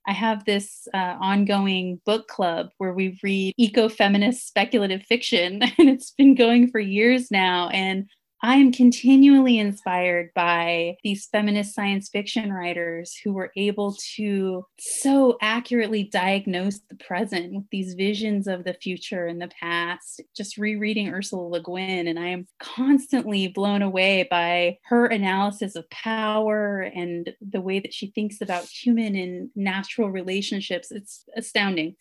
I 0.05 0.13
have 0.13 0.45
this 0.45 0.89
uh, 0.93 1.17
ongoing 1.21 2.01
book 2.05 2.27
club 2.27 2.71
where 2.79 2.93
we 2.93 3.17
read 3.23 3.55
eco 3.57 3.89
feminist 3.89 4.49
speculative 4.49 5.03
fiction, 5.03 5.63
and 5.79 5.89
it's 5.89 6.11
been 6.11 6.35
going 6.35 6.73
for 6.73 6.81
years 6.81 7.31
now. 7.31 7.69
And 7.69 8.11
I 8.43 8.57
am 8.57 8.73
continually 8.73 9.59
inspired 9.59 10.31
by 10.35 10.97
these 11.05 11.27
feminist 11.27 11.75
science 11.75 12.09
fiction 12.09 12.51
writers 12.51 13.15
who 13.23 13.35
were 13.35 13.53
able 13.55 13.97
to 14.17 14.65
so 14.79 15.37
accurately 15.43 16.05
diagnose 16.05 16.81
the 16.89 16.97
present 16.97 17.53
with 17.53 17.65
these 17.71 17.93
visions 17.95 18.47
of 18.47 18.65
the 18.65 18.73
future 18.73 19.27
and 19.27 19.43
the 19.43 19.51
past. 19.61 20.23
Just 20.35 20.57
rereading 20.57 21.11
Ursula 21.11 21.49
Le 21.49 21.63
Guin, 21.63 22.09
and 22.09 22.19
I 22.19 22.29
am 22.29 22.47
constantly 22.59 23.49
blown 23.49 23.83
away 23.83 24.27
by 24.31 24.79
her 24.85 25.07
analysis 25.07 25.77
of 25.77 25.91
power 25.91 26.81
and 26.81 27.35
the 27.47 27.61
way 27.61 27.79
that 27.79 27.93
she 27.93 28.11
thinks 28.11 28.41
about 28.41 28.65
human 28.65 29.17
and 29.17 29.51
natural 29.55 30.11
relationships. 30.11 30.91
It's 30.91 31.25
astounding 31.37 31.97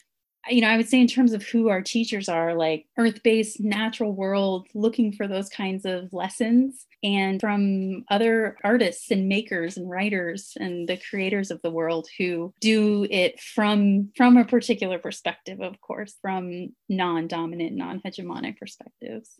you 0.47 0.61
know, 0.61 0.69
I 0.69 0.77
would 0.77 0.87
say 0.87 1.01
in 1.01 1.07
terms 1.07 1.33
of 1.33 1.43
who 1.43 1.69
our 1.69 1.81
teachers 1.81 2.29
are, 2.29 2.53
like 2.53 2.85
earth 2.97 3.21
based, 3.23 3.59
natural 3.59 4.13
world, 4.13 4.67
looking 4.73 5.11
for 5.11 5.27
those 5.27 5.49
kinds 5.49 5.85
of 5.85 6.11
lessons, 6.13 6.85
and 7.03 7.39
from 7.39 8.03
other 8.09 8.57
artists 8.63 9.11
and 9.11 9.27
makers 9.27 9.77
and 9.77 9.89
writers 9.89 10.53
and 10.59 10.87
the 10.87 10.97
creators 11.09 11.51
of 11.51 11.61
the 11.61 11.71
world 11.71 12.07
who 12.17 12.53
do 12.59 13.07
it 13.09 13.39
from 13.39 14.09
from 14.15 14.37
a 14.37 14.45
particular 14.45 14.99
perspective, 14.99 15.61
of 15.61 15.79
course, 15.81 16.15
from 16.21 16.73
non 16.87 17.27
dominant, 17.27 17.75
non 17.75 18.01
hegemonic 18.01 18.57
perspectives. 18.57 19.39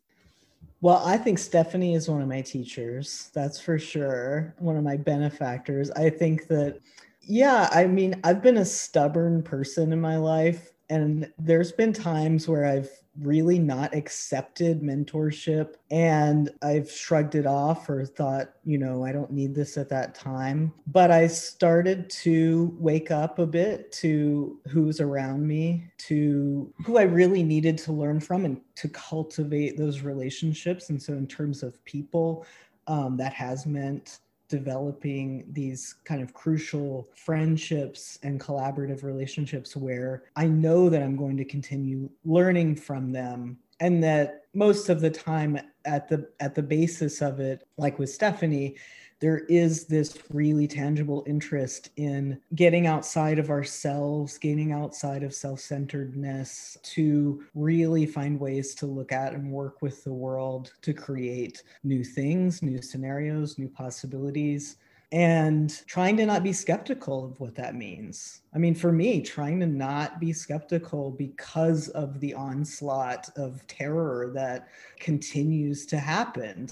Well, 0.82 1.02
I 1.06 1.18
think 1.18 1.40
Stephanie 1.40 1.96
is 1.96 2.08
one 2.08 2.22
of 2.22 2.30
my 2.30 2.42
teachers. 2.42 3.32
That's 3.34 3.60
for 3.60 3.78
sure. 3.78 4.56
One 4.60 4.78
of 4.78 4.84
my 4.84 4.96
benefactors. 4.96 5.92
I 5.92 6.10
think 6.10 6.48
that, 6.48 6.80
yeah, 7.22 7.68
I 7.74 7.86
mean, 7.86 8.16
I've 8.24 8.42
been 8.42 8.58
a 8.58 8.66
stubborn 8.66 9.44
person 9.44 9.92
in 9.92 10.00
my 10.00 10.16
life 10.16 10.72
and 10.90 11.32
there's 11.38 11.72
been 11.72 11.94
times 11.94 12.48
where 12.48 12.66
I've 12.66 12.90
really 13.22 13.60
not 13.60 13.94
accepted 13.94 14.82
mentorship 14.82 15.76
and 15.92 16.50
I've 16.62 16.90
shrugged 16.90 17.36
it 17.36 17.46
off 17.46 17.90
or 17.90 18.06
thought, 18.06 18.54
you 18.64 18.78
know, 18.78 19.04
I 19.04 19.12
don't 19.12 19.32
need 19.32 19.54
this 19.54 19.78
at 19.78 19.90
that 19.90 20.16
time. 20.16 20.74
But 20.88 21.12
I 21.12 21.28
started 21.28 22.10
to 22.12 22.76
wake 22.80 23.12
up 23.12 23.40
a 23.40 23.46
bit 23.46 23.92
to 23.94 24.60
who's 24.68 25.00
around 25.00 25.46
me, 25.46 25.92
to 26.00 26.74
who 26.86 26.98
I 26.98 27.04
really 27.04 27.44
needed 27.44 27.78
to 27.80 27.92
learn 27.92 28.20
from 28.20 28.46
and 28.46 28.62
to 28.76 28.90
cultivate 28.90 29.78
those 29.78 30.02
relationships. 30.02 30.90
And 30.90 31.02
so, 31.02 31.14
in 31.14 31.28
terms 31.28 31.62
of 31.62 31.84
people, 31.86 32.46
um, 32.88 33.18
that 33.18 33.34
has 33.34 33.66
meant 33.66 34.20
developing 34.50 35.46
these 35.52 35.96
kind 36.04 36.22
of 36.22 36.34
crucial 36.34 37.08
friendships 37.16 38.20
and 38.24 38.40
collaborative 38.40 39.04
relationships 39.04 39.76
where 39.76 40.24
I 40.36 40.48
know 40.48 40.90
that 40.90 41.04
I'm 41.04 41.16
going 41.16 41.38
to 41.38 41.46
continue 41.46 42.10
learning 42.26 42.76
from 42.76 43.12
them 43.12 43.60
and 43.80 44.04
that 44.04 44.46
most 44.54 44.90
of 44.90 45.00
the 45.00 45.10
time 45.10 45.60
at 45.86 46.10
the 46.10 46.28
at 46.40 46.56
the 46.56 46.64
basis 46.64 47.22
of 47.22 47.40
it 47.40 47.66
like 47.78 48.00
with 48.00 48.10
Stephanie 48.10 48.76
there 49.20 49.40
is 49.50 49.86
this 49.86 50.18
really 50.30 50.68
tangible 50.68 51.24
interest 51.28 51.90
in 51.98 52.40
getting 52.56 52.88
outside 52.88 53.40
of 53.40 53.50
ourselves, 53.50 54.38
getting 54.38 54.72
outside 54.72 55.24
of 55.24 55.34
self 55.34 55.60
centeredness 55.60 56.78
to 56.84 57.44
really 57.54 58.06
find 58.06 58.40
ways 58.40 58.74
to 58.76 58.86
look 58.86 59.12
at 59.12 59.34
and 59.34 59.52
work 59.52 59.82
with 59.82 60.04
the 60.04 60.14
world 60.14 60.74
to 60.82 60.94
create 60.94 61.64
new 61.84 62.04
things, 62.04 62.62
new 62.62 62.82
scenarios, 62.82 63.58
new 63.58 63.70
possibilities 63.70 64.78
and 65.12 65.84
trying 65.88 66.16
to 66.16 66.26
not 66.26 66.44
be 66.44 66.54
skeptical 66.54 67.26
of 67.26 67.40
what 67.40 67.56
that 67.56 67.74
means. 67.74 68.42
I 68.54 68.60
mean, 68.60 68.76
for 68.76 68.92
me, 68.92 69.22
trying 69.22 69.60
to 69.60 69.66
not 69.66 70.20
be 70.20 70.32
skeptical 70.34 71.12
because 71.12 71.88
of 71.90 72.20
the 72.20 72.36
onslaught 72.36 73.28
of 73.36 73.66
terror 73.66 74.32
that 74.36 74.68
continues 75.00 75.88
to 75.88 75.98
happen 75.98 76.70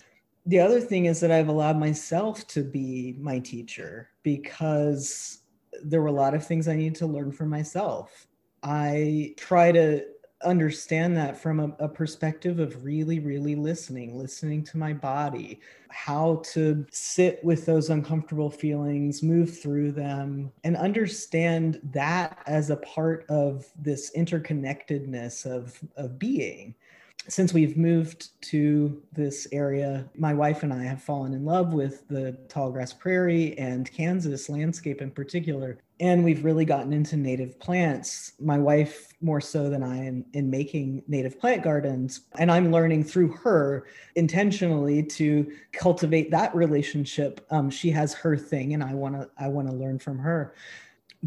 the 0.48 0.60
other 0.60 0.80
thing 0.80 1.06
is 1.06 1.20
that 1.20 1.32
I've 1.32 1.50
allowed 1.50 1.78
myself 1.78 2.48
to 2.48 2.64
be 2.64 3.18
my 3.20 3.40
teacher 3.40 4.10
because 4.24 5.42
there 5.84 6.02
were 6.02 6.08
a 6.08 6.12
lot 6.14 6.34
of 6.34 6.46
things 6.46 6.68
I 6.68 6.76
need 6.76 6.96
to 6.96 7.06
learn 7.06 7.34
for 7.34 7.46
myself. 7.46 8.28
I 8.64 9.36
try 9.38 9.74
to 9.74 10.06
understand 10.44 11.18
that 11.18 11.38
from 11.38 11.60
a, 11.60 11.86
a, 11.86 11.90
perspective 11.90 12.60
of 12.60 12.86
really, 12.86 13.20
really 13.20 13.56
listening, 13.56 14.18
listening 14.18 14.64
to 14.64 14.78
my 14.78 14.94
body, 14.94 15.60
how 15.90 16.42
to 16.46 16.86
sit 16.92 17.44
with 17.44 17.66
those 17.66 17.90
uncomfortable 17.90 18.52
feelings, 18.52 19.24
move 19.24 19.60
through 19.60 19.92
them, 19.92 20.52
and 20.64 20.78
understand 20.78 21.82
that 21.92 22.38
as 22.46 22.70
a 22.70 22.78
part 22.78 23.26
of 23.30 23.66
this 23.80 24.12
interconnectedness 24.16 25.46
of, 25.46 25.80
of 25.96 26.20
being 26.20 26.76
since 27.30 27.54
we've 27.54 27.78
moved 27.78 28.42
to 28.42 29.02
this 29.12 29.48
area, 29.52 30.10
my 30.16 30.34
wife 30.34 30.64
and 30.64 30.74
I 30.74 30.84
have 30.84 31.02
fallen 31.02 31.34
in 31.34 31.46
love 31.46 31.74
with 31.74 32.08
the 32.08 32.38
tallgrass 32.48 32.98
prairie 32.98 33.58
and 33.58 33.92
Kansas 33.92 34.50
landscape 34.50 35.02
in 35.02 35.12
particular. 35.12 35.78
And 36.00 36.24
we've 36.24 36.46
really 36.46 36.64
gotten 36.64 36.94
into 36.94 37.18
native 37.18 37.60
plants. 37.60 38.34
My 38.40 38.58
wife, 38.58 39.14
more 39.20 39.42
so 39.42 39.70
than 39.70 39.82
I, 39.82 40.06
in, 40.06 40.26
in 40.34 40.50
making 40.50 41.04
native 41.08 41.40
plant 41.40 41.64
gardens. 41.64 42.22
And 42.38 42.52
I'm 42.52 42.72
learning 42.72 43.04
through 43.04 43.32
her 43.34 43.88
intentionally 44.16 45.02
to 45.04 45.52
cultivate 45.72 46.30
that 46.32 46.56
relationship. 46.56 47.46
Um, 47.50 47.70
she 47.70 47.90
has 47.92 48.14
her 48.14 48.38
thing, 48.38 48.74
and 48.74 48.84
I 48.84 48.94
want 48.94 49.16
to 49.16 49.30
I 49.40 49.48
want 49.48 49.68
to 49.70 49.74
learn 49.76 49.98
from 49.98 50.20
her. 50.20 50.54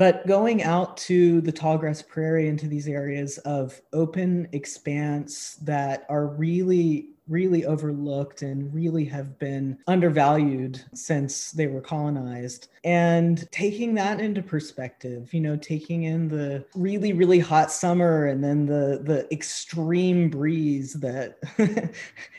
But 0.01 0.27
going 0.27 0.63
out 0.63 0.97
to 0.97 1.43
the 1.43 1.53
tallgrass 1.53 2.09
prairie 2.09 2.49
into 2.49 2.67
these 2.67 2.89
areas 2.89 3.37
of 3.37 3.79
open 3.93 4.49
expanse 4.53 5.57
that 5.57 6.07
are 6.09 6.27
really 6.27 7.11
really 7.31 7.65
overlooked 7.65 8.43
and 8.43 8.75
really 8.75 9.05
have 9.05 9.39
been 9.39 9.79
undervalued 9.87 10.83
since 10.93 11.53
they 11.53 11.69
were 11.69 11.81
colonized. 11.81 12.69
And 12.83 13.51
taking 13.53 13.95
that 13.95 14.21
into 14.21 14.43
perspective, 14.43 15.33
you 15.33 15.41
know, 15.41 15.57
taking 15.57 16.03
in 16.03 16.29
the 16.29 16.65
really, 16.75 17.13
really 17.13 17.39
hot 17.39 17.71
summer 17.71 18.27
and 18.27 18.43
then 18.43 18.67
the 18.67 19.01
the 19.03 19.33
extreme 19.33 20.29
breeze 20.29 20.95
that 20.95 21.39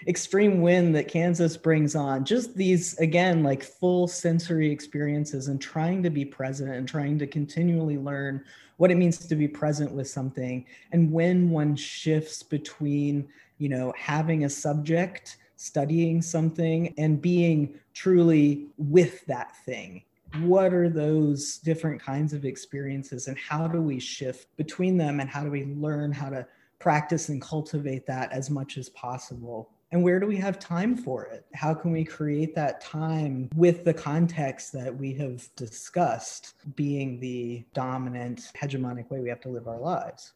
extreme 0.08 0.62
wind 0.62 0.94
that 0.96 1.08
Kansas 1.08 1.56
brings 1.56 1.96
on, 1.96 2.26
just 2.26 2.56
these 2.56 2.98
again, 3.00 3.44
like 3.44 3.64
full 3.64 4.08
sensory 4.08 4.70
experiences 4.70 5.48
and 5.48 5.62
trying 5.62 6.04
to 6.04 6.10
be 6.10 6.26
present 6.26 6.74
and 6.74 6.88
trying 6.88 7.18
to 7.20 7.28
continually 7.28 7.98
learn 7.98 8.44
what 8.78 8.90
it 8.90 8.98
means 8.98 9.20
to 9.20 9.36
be 9.36 9.48
present 9.48 9.92
with 9.92 10.10
something 10.10 10.66
and 10.92 11.12
when 11.12 11.52
one 11.52 11.76
shifts 11.76 12.42
between 12.42 13.30
you 13.62 13.70
know, 13.70 13.94
having 13.96 14.44
a 14.44 14.50
subject, 14.50 15.38
studying 15.56 16.20
something, 16.20 16.96
and 16.98 17.22
being 17.22 17.80
truly 17.94 18.66
with 18.80 19.24
that 19.28 19.56
thing. 19.66 20.02
What 20.40 20.74
are 20.74 20.90
those 20.90 21.60
different 21.60 22.02
kinds 22.02 22.34
of 22.34 22.44
experiences, 22.44 23.28
and 23.28 23.38
how 23.38 23.68
do 23.68 23.80
we 23.80 24.00
shift 24.00 24.48
between 24.58 24.98
them, 24.98 25.20
and 25.20 25.30
how 25.30 25.44
do 25.44 25.52
we 25.52 25.66
learn 25.66 26.12
how 26.12 26.32
to 26.32 26.48
practice 26.80 27.30
and 27.30 27.40
cultivate 27.40 28.08
that 28.08 28.32
as 28.32 28.50
much 28.50 28.80
as 28.80 28.90
possible? 28.90 29.70
And 29.92 30.02
where 30.02 30.20
do 30.20 30.26
we 30.26 30.38
have 30.38 30.58
time 30.58 30.98
for 30.98 31.26
it? 31.26 31.46
How 31.54 31.76
can 31.76 31.92
we 31.92 32.04
create 32.04 32.56
that 32.56 32.82
time 32.82 33.48
with 33.54 33.84
the 33.84 33.94
context 33.94 34.74
that 34.74 34.96
we 34.96 35.14
have 35.16 35.48
discussed 35.56 36.56
being 36.76 37.20
the 37.20 37.64
dominant 37.76 38.52
hegemonic 38.60 39.12
way 39.12 39.20
we 39.20 39.30
have 39.30 39.42
to 39.42 39.50
live 39.50 39.68
our 39.68 39.80
lives? 39.80 40.34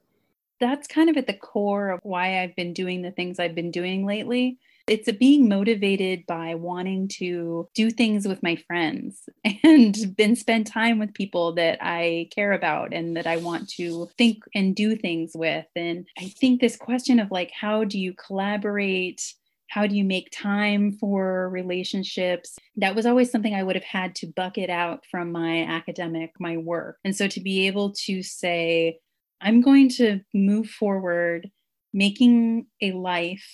That's 0.59 0.87
kind 0.87 1.09
of 1.09 1.17
at 1.17 1.27
the 1.27 1.33
core 1.33 1.89
of 1.89 1.99
why 2.03 2.41
I've 2.41 2.55
been 2.55 2.73
doing 2.73 3.01
the 3.01 3.11
things 3.11 3.39
I've 3.39 3.55
been 3.55 3.71
doing 3.71 4.05
lately. 4.05 4.57
It's 4.87 5.11
being 5.13 5.49
motivated 5.49 6.25
by 6.27 6.53
wanting 6.53 7.07
to 7.19 7.67
do 7.73 7.89
things 7.89 8.27
with 8.27 8.43
my 8.43 8.55
friends 8.55 9.27
and 9.63 9.95
then 10.17 10.35
spend 10.35 10.67
time 10.67 10.99
with 10.99 11.13
people 11.13 11.53
that 11.53 11.79
I 11.81 12.29
care 12.31 12.53
about 12.53 12.93
and 12.93 13.17
that 13.17 13.25
I 13.25 13.37
want 13.37 13.67
to 13.71 14.09
think 14.17 14.43
and 14.53 14.75
do 14.75 14.95
things 14.95 15.31
with. 15.33 15.65
And 15.75 16.05
I 16.19 16.25
think 16.25 16.61
this 16.61 16.77
question 16.77 17.19
of 17.19 17.31
like, 17.31 17.51
how 17.59 17.83
do 17.83 17.99
you 17.99 18.13
collaborate? 18.13 19.33
How 19.69 19.87
do 19.87 19.95
you 19.95 20.05
make 20.05 20.29
time 20.31 20.91
for 20.91 21.49
relationships? 21.49 22.55
That 22.75 22.95
was 22.95 23.07
always 23.07 23.31
something 23.31 23.55
I 23.55 23.63
would 23.63 23.75
have 23.75 23.83
had 23.83 24.13
to 24.15 24.27
bucket 24.27 24.69
out 24.69 25.03
from 25.09 25.31
my 25.31 25.63
academic, 25.63 26.33
my 26.39 26.57
work. 26.57 26.97
And 27.03 27.15
so 27.15 27.27
to 27.27 27.39
be 27.39 27.65
able 27.65 27.93
to 28.05 28.21
say, 28.21 28.99
I'm 29.41 29.61
going 29.61 29.89
to 29.89 30.21
move 30.33 30.69
forward 30.69 31.49
making 31.93 32.65
a 32.81 32.91
life 32.91 33.45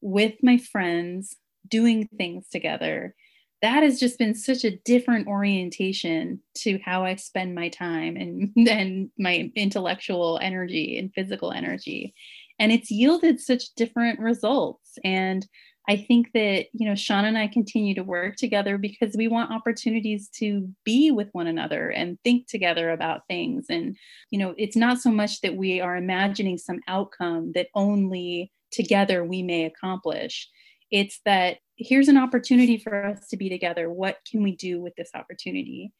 with 0.00 0.34
my 0.42 0.58
friends, 0.58 1.36
doing 1.66 2.08
things 2.18 2.48
together. 2.48 3.14
That 3.62 3.82
has 3.82 3.98
just 3.98 4.18
been 4.18 4.34
such 4.34 4.64
a 4.64 4.76
different 4.84 5.26
orientation 5.26 6.40
to 6.58 6.78
how 6.84 7.04
I 7.04 7.16
spend 7.16 7.54
my 7.54 7.68
time 7.68 8.16
and, 8.16 8.52
and 8.68 9.10
my 9.18 9.50
intellectual 9.54 10.38
energy 10.42 10.98
and 10.98 11.12
physical 11.14 11.52
energy. 11.52 12.14
And 12.58 12.72
it's 12.72 12.90
yielded 12.90 13.40
such 13.40 13.74
different 13.76 14.18
results. 14.18 14.98
And 15.04 15.46
I 15.88 15.96
think 15.96 16.32
that, 16.34 16.66
you 16.74 16.86
know, 16.86 16.94
Sean 16.94 17.24
and 17.24 17.38
I 17.38 17.46
continue 17.46 17.94
to 17.94 18.04
work 18.04 18.36
together 18.36 18.76
because 18.76 19.14
we 19.16 19.26
want 19.26 19.50
opportunities 19.50 20.28
to 20.36 20.68
be 20.84 21.10
with 21.10 21.28
one 21.32 21.46
another 21.46 21.88
and 21.88 22.18
think 22.22 22.46
together 22.46 22.90
about 22.90 23.22
things. 23.26 23.66
And, 23.70 23.96
you 24.30 24.38
know, 24.38 24.54
it's 24.58 24.76
not 24.76 25.00
so 25.00 25.10
much 25.10 25.40
that 25.40 25.56
we 25.56 25.80
are 25.80 25.96
imagining 25.96 26.58
some 26.58 26.80
outcome 26.88 27.52
that 27.54 27.68
only 27.74 28.52
together 28.70 29.24
we 29.24 29.42
may 29.42 29.64
accomplish. 29.64 30.50
It's 30.90 31.20
that 31.24 31.56
here's 31.78 32.08
an 32.08 32.18
opportunity 32.18 32.76
for 32.76 33.06
us 33.06 33.26
to 33.28 33.38
be 33.38 33.48
together. 33.48 33.90
What 33.90 34.18
can 34.30 34.42
we 34.42 34.56
do 34.56 34.82
with 34.82 34.94
this 34.96 35.10
opportunity? 35.14 35.94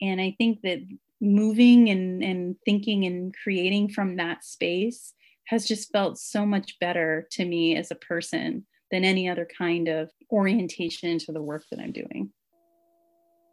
And 0.00 0.20
I 0.20 0.36
think 0.38 0.60
that 0.62 0.78
moving 1.20 1.90
and, 1.90 2.22
and 2.22 2.54
thinking 2.64 3.04
and 3.06 3.34
creating 3.42 3.88
from 3.88 4.16
that 4.16 4.44
space 4.44 5.14
has 5.46 5.66
just 5.66 5.90
felt 5.90 6.18
so 6.18 6.46
much 6.46 6.78
better 6.78 7.26
to 7.32 7.44
me 7.44 7.76
as 7.76 7.90
a 7.90 7.96
person 7.96 8.66
than 8.92 9.04
any 9.04 9.28
other 9.28 9.48
kind 9.58 9.88
of 9.88 10.10
orientation 10.30 11.18
to 11.18 11.32
the 11.32 11.42
work 11.42 11.64
that 11.70 11.80
I'm 11.80 11.90
doing. 11.90 12.30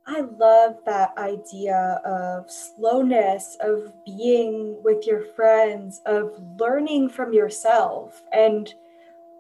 I 0.06 0.22
love 0.22 0.78
that 0.86 1.18
idea 1.18 2.02
of 2.06 2.52
slowness, 2.52 3.58
of 3.62 3.94
being 4.06 4.82
with 4.84 5.08
your 5.08 5.22
friends, 5.36 6.02
of 6.06 6.32
learning 6.60 7.10
from 7.10 7.32
yourself. 7.32 8.22
And 8.34 8.74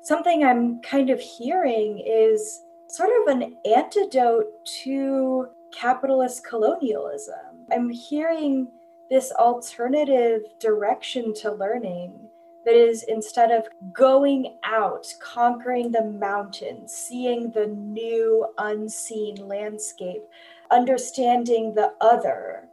something 0.03 0.43
I'm 0.43 0.81
kind 0.81 1.09
of 1.09 1.19
hearing 1.19 2.03
is 2.05 2.61
sort 2.87 3.09
of 3.21 3.35
an 3.35 3.57
antidote 3.65 4.45
to 4.83 5.47
capitalist 5.73 6.45
colonialism. 6.45 7.65
I'm 7.71 7.89
hearing 7.89 8.67
this 9.09 9.31
alternative 9.33 10.41
direction 10.59 11.33
to 11.35 11.51
learning 11.51 12.29
that 12.65 12.75
is 12.75 13.03
instead 13.03 13.51
of 13.51 13.67
going 13.93 14.57
out, 14.63 15.13
conquering 15.19 15.91
the 15.91 16.03
mountains, 16.03 16.93
seeing 16.93 17.51
the 17.51 17.67
new 17.67 18.47
unseen 18.57 19.35
landscape, 19.47 20.23
understanding 20.71 21.73
the 21.73 21.93
other, 22.01 22.67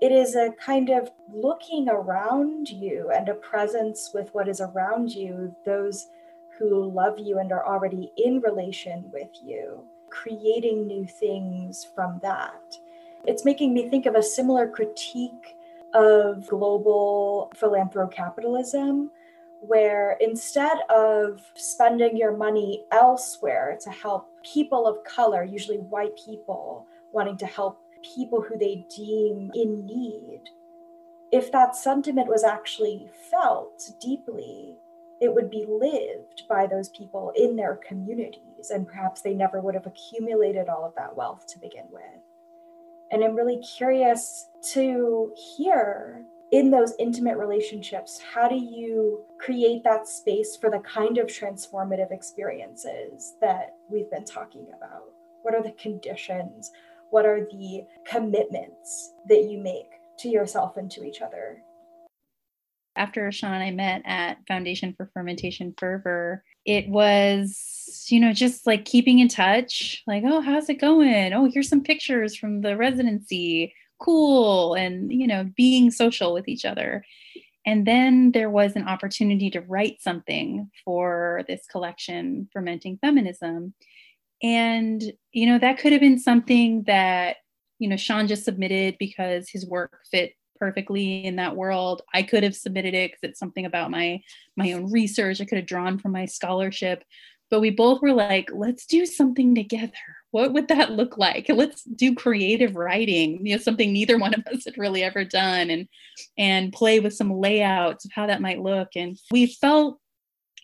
it 0.00 0.12
is 0.12 0.36
a 0.36 0.52
kind 0.64 0.90
of 0.90 1.10
looking 1.32 1.88
around 1.88 2.70
you 2.70 3.10
and 3.12 3.28
a 3.28 3.34
presence 3.34 4.12
with 4.14 4.32
what 4.32 4.48
is 4.48 4.60
around 4.60 5.12
you, 5.12 5.54
those 5.64 6.08
who 6.56 6.90
love 6.90 7.18
you 7.18 7.38
and 7.38 7.50
are 7.50 7.66
already 7.66 8.12
in 8.16 8.40
relation 8.40 9.10
with 9.12 9.30
you, 9.42 9.82
creating 10.08 10.86
new 10.86 11.04
things 11.04 11.84
from 11.94 12.20
that. 12.22 12.78
It's 13.24 13.44
making 13.44 13.74
me 13.74 13.88
think 13.88 14.06
of 14.06 14.14
a 14.14 14.22
similar 14.22 14.68
critique 14.68 15.56
of 15.94 16.46
global 16.46 17.52
philanthrocapitalism, 17.56 19.08
where 19.60 20.16
instead 20.20 20.78
of 20.88 21.42
spending 21.54 22.16
your 22.16 22.36
money 22.36 22.84
elsewhere 22.92 23.76
to 23.82 23.90
help 23.90 24.30
people 24.44 24.86
of 24.86 25.02
color, 25.04 25.42
usually 25.42 25.78
white 25.78 26.16
people, 26.24 26.86
wanting 27.12 27.36
to 27.36 27.46
help 27.46 27.80
people 28.02 28.40
who 28.40 28.56
they 28.56 28.86
deem 28.94 29.50
in 29.54 29.84
need, 29.84 30.42
if 31.32 31.50
that 31.52 31.76
sentiment 31.76 32.28
was 32.28 32.44
actually 32.44 33.10
felt 33.30 33.90
deeply, 34.00 34.76
it 35.20 35.34
would 35.34 35.50
be 35.50 35.66
lived 35.68 36.44
by 36.48 36.66
those 36.66 36.88
people 36.90 37.32
in 37.36 37.56
their 37.56 37.76
communities, 37.76 38.70
and 38.70 38.86
perhaps 38.86 39.20
they 39.20 39.34
never 39.34 39.60
would 39.60 39.74
have 39.74 39.86
accumulated 39.86 40.68
all 40.68 40.84
of 40.84 40.94
that 40.94 41.16
wealth 41.16 41.46
to 41.48 41.58
begin 41.58 41.86
with. 41.90 42.22
And 43.10 43.24
I'm 43.24 43.34
really 43.34 43.60
curious 43.60 44.48
to 44.72 45.32
hear 45.56 46.24
in 46.50 46.70
those 46.70 46.94
intimate 46.98 47.36
relationships, 47.36 48.20
how 48.34 48.48
do 48.48 48.56
you 48.56 49.24
create 49.38 49.84
that 49.84 50.08
space 50.08 50.56
for 50.56 50.70
the 50.70 50.80
kind 50.80 51.18
of 51.18 51.26
transformative 51.26 52.10
experiences 52.10 53.34
that 53.40 53.76
we've 53.90 54.10
been 54.10 54.24
talking 54.24 54.66
about? 54.76 55.04
What 55.42 55.54
are 55.54 55.62
the 55.62 55.72
conditions? 55.72 56.70
What 57.10 57.26
are 57.26 57.46
the 57.50 57.84
commitments 58.06 59.12
that 59.28 59.44
you 59.44 59.58
make 59.58 59.90
to 60.20 60.28
yourself 60.28 60.76
and 60.76 60.90
to 60.90 61.04
each 61.04 61.20
other? 61.20 61.62
After 62.96 63.30
Sean 63.30 63.52
and 63.52 63.62
I 63.62 63.70
met 63.70 64.02
at 64.04 64.38
Foundation 64.48 64.94
for 64.96 65.10
Fermentation 65.14 65.74
Fervor, 65.78 66.42
it 66.68 66.86
was, 66.86 68.04
you 68.10 68.20
know, 68.20 68.34
just 68.34 68.66
like 68.66 68.84
keeping 68.84 69.20
in 69.20 69.28
touch, 69.28 70.02
like, 70.06 70.22
oh, 70.26 70.42
how's 70.42 70.68
it 70.68 70.78
going? 70.78 71.32
Oh, 71.32 71.50
here's 71.50 71.70
some 71.70 71.82
pictures 71.82 72.36
from 72.36 72.60
the 72.60 72.76
residency. 72.76 73.72
Cool. 73.98 74.74
And, 74.74 75.10
you 75.10 75.26
know, 75.26 75.50
being 75.56 75.90
social 75.90 76.34
with 76.34 76.46
each 76.46 76.66
other. 76.66 77.06
And 77.64 77.86
then 77.86 78.32
there 78.32 78.50
was 78.50 78.76
an 78.76 78.86
opportunity 78.86 79.48
to 79.50 79.62
write 79.62 80.02
something 80.02 80.70
for 80.84 81.42
this 81.48 81.64
collection, 81.70 82.50
Fermenting 82.52 82.98
Feminism. 83.00 83.72
And, 84.42 85.02
you 85.32 85.46
know, 85.46 85.58
that 85.58 85.78
could 85.78 85.92
have 85.92 86.02
been 86.02 86.18
something 86.18 86.84
that, 86.86 87.36
you 87.78 87.88
know, 87.88 87.96
Sean 87.96 88.28
just 88.28 88.44
submitted 88.44 88.96
because 88.98 89.48
his 89.48 89.66
work 89.66 90.00
fit 90.10 90.34
perfectly 90.58 91.24
in 91.24 91.36
that 91.36 91.56
world. 91.56 92.02
I 92.12 92.22
could 92.22 92.42
have 92.42 92.56
submitted 92.56 92.94
it 92.94 93.10
because 93.10 93.30
it's 93.30 93.38
something 93.38 93.66
about 93.66 93.90
my 93.90 94.22
my 94.56 94.72
own 94.72 94.90
research. 94.90 95.40
I 95.40 95.44
could 95.44 95.58
have 95.58 95.66
drawn 95.66 95.98
from 95.98 96.12
my 96.12 96.26
scholarship. 96.26 97.04
But 97.50 97.60
we 97.60 97.70
both 97.70 98.02
were 98.02 98.12
like, 98.12 98.50
let's 98.52 98.84
do 98.84 99.06
something 99.06 99.54
together. 99.54 99.92
What 100.32 100.52
would 100.52 100.68
that 100.68 100.92
look 100.92 101.16
like? 101.16 101.46
Let's 101.48 101.82
do 101.84 102.14
creative 102.14 102.76
writing, 102.76 103.46
you 103.46 103.56
know, 103.56 103.62
something 103.62 103.90
neither 103.90 104.18
one 104.18 104.34
of 104.34 104.46
us 104.46 104.66
had 104.66 104.76
really 104.76 105.02
ever 105.02 105.24
done 105.24 105.70
and 105.70 105.88
and 106.36 106.72
play 106.72 107.00
with 107.00 107.14
some 107.14 107.32
layouts 107.32 108.04
of 108.04 108.12
how 108.12 108.26
that 108.26 108.42
might 108.42 108.60
look. 108.60 108.88
And 108.96 109.18
we 109.30 109.46
felt 109.46 109.98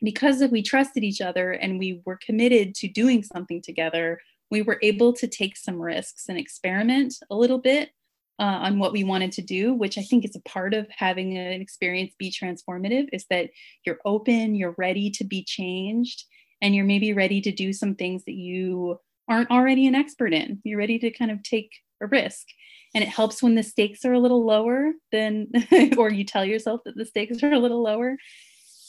because 0.02 0.42
we 0.50 0.62
trusted 0.62 1.02
each 1.02 1.22
other 1.22 1.52
and 1.52 1.78
we 1.78 2.02
were 2.04 2.18
committed 2.24 2.74
to 2.74 2.88
doing 2.88 3.22
something 3.22 3.62
together, 3.62 4.20
we 4.50 4.60
were 4.60 4.78
able 4.82 5.12
to 5.14 5.26
take 5.26 5.56
some 5.56 5.80
risks 5.80 6.28
and 6.28 6.38
experiment 6.38 7.14
a 7.30 7.34
little 7.34 7.58
bit 7.58 7.90
uh, 8.38 8.42
on 8.62 8.78
what 8.78 8.92
we 8.92 9.04
wanted 9.04 9.32
to 9.32 9.42
do, 9.42 9.74
which 9.74 9.96
I 9.96 10.02
think 10.02 10.24
is 10.24 10.36
a 10.36 10.48
part 10.48 10.74
of 10.74 10.86
having 10.90 11.36
an 11.36 11.60
experience 11.60 12.14
be 12.18 12.30
transformative, 12.30 13.08
is 13.12 13.26
that 13.30 13.50
you're 13.86 14.00
open, 14.04 14.54
you're 14.54 14.74
ready 14.76 15.10
to 15.10 15.24
be 15.24 15.44
changed, 15.44 16.24
and 16.60 16.74
you're 16.74 16.84
maybe 16.84 17.12
ready 17.12 17.40
to 17.42 17.52
do 17.52 17.72
some 17.72 17.94
things 17.94 18.24
that 18.24 18.34
you 18.34 18.98
aren't 19.28 19.50
already 19.50 19.86
an 19.86 19.94
expert 19.94 20.32
in. 20.32 20.60
You're 20.64 20.78
ready 20.78 20.98
to 20.98 21.10
kind 21.10 21.30
of 21.30 21.42
take 21.42 21.70
a 22.00 22.06
risk. 22.06 22.46
And 22.94 23.02
it 23.02 23.08
helps 23.08 23.42
when 23.42 23.54
the 23.54 23.62
stakes 23.62 24.04
are 24.04 24.12
a 24.12 24.20
little 24.20 24.44
lower 24.44 24.92
than, 25.10 25.48
or 25.98 26.10
you 26.10 26.24
tell 26.24 26.44
yourself 26.44 26.82
that 26.84 26.96
the 26.96 27.04
stakes 27.04 27.42
are 27.42 27.52
a 27.52 27.58
little 27.58 27.82
lower 27.82 28.16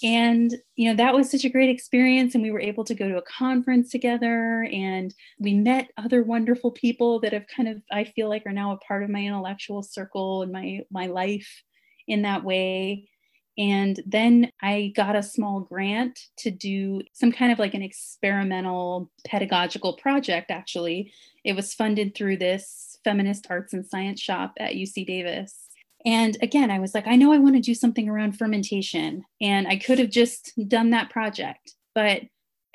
and 0.05 0.53
you 0.75 0.87
know 0.87 0.95
that 0.95 1.15
was 1.15 1.31
such 1.31 1.45
a 1.45 1.49
great 1.49 1.69
experience 1.69 2.35
and 2.35 2.43
we 2.43 2.51
were 2.51 2.61
able 2.61 2.83
to 2.83 2.93
go 2.93 3.09
to 3.09 3.17
a 3.17 3.23
conference 3.23 3.89
together 3.89 4.67
and 4.71 5.15
we 5.39 5.55
met 5.55 5.89
other 5.97 6.21
wonderful 6.21 6.69
people 6.71 7.19
that 7.19 7.33
have 7.33 7.47
kind 7.47 7.67
of 7.67 7.81
i 7.91 8.03
feel 8.03 8.29
like 8.29 8.43
are 8.45 8.53
now 8.53 8.71
a 8.71 8.77
part 8.77 9.03
of 9.03 9.09
my 9.09 9.19
intellectual 9.19 9.81
circle 9.81 10.43
and 10.43 10.51
my 10.51 10.81
my 10.91 11.07
life 11.07 11.63
in 12.07 12.21
that 12.21 12.43
way. 12.43 13.09
And 13.57 13.99
then 14.05 14.51
i 14.61 14.93
got 14.95 15.15
a 15.15 15.23
small 15.23 15.61
grant 15.61 16.19
to 16.39 16.51
do 16.51 17.01
some 17.13 17.31
kind 17.31 17.51
of 17.51 17.59
like 17.59 17.73
an 17.73 17.81
experimental 17.81 19.09
pedagogical 19.25 19.93
project 19.93 20.51
actually. 20.51 21.11
It 21.43 21.55
was 21.55 21.73
funded 21.73 22.15
through 22.15 22.37
this 22.37 22.97
feminist 23.03 23.47
arts 23.49 23.73
and 23.73 23.85
science 23.85 24.19
shop 24.19 24.53
at 24.59 24.73
uc 24.73 25.05
davis 25.07 25.64
and 26.05 26.37
again, 26.41 26.69
I 26.69 26.79
was 26.79 26.93
like, 26.93 27.07
I 27.07 27.15
know 27.15 27.33
I 27.33 27.39
want 27.39 27.55
to 27.55 27.61
do 27.61 27.73
something 27.73 28.07
around 28.07 28.37
fermentation. 28.37 29.23
And 29.41 29.67
I 29.67 29.77
could 29.77 29.97
have 29.97 30.11
just 30.11 30.53
done 30.67 30.91
that 30.91 31.09
project. 31.09 31.73
But 31.95 32.23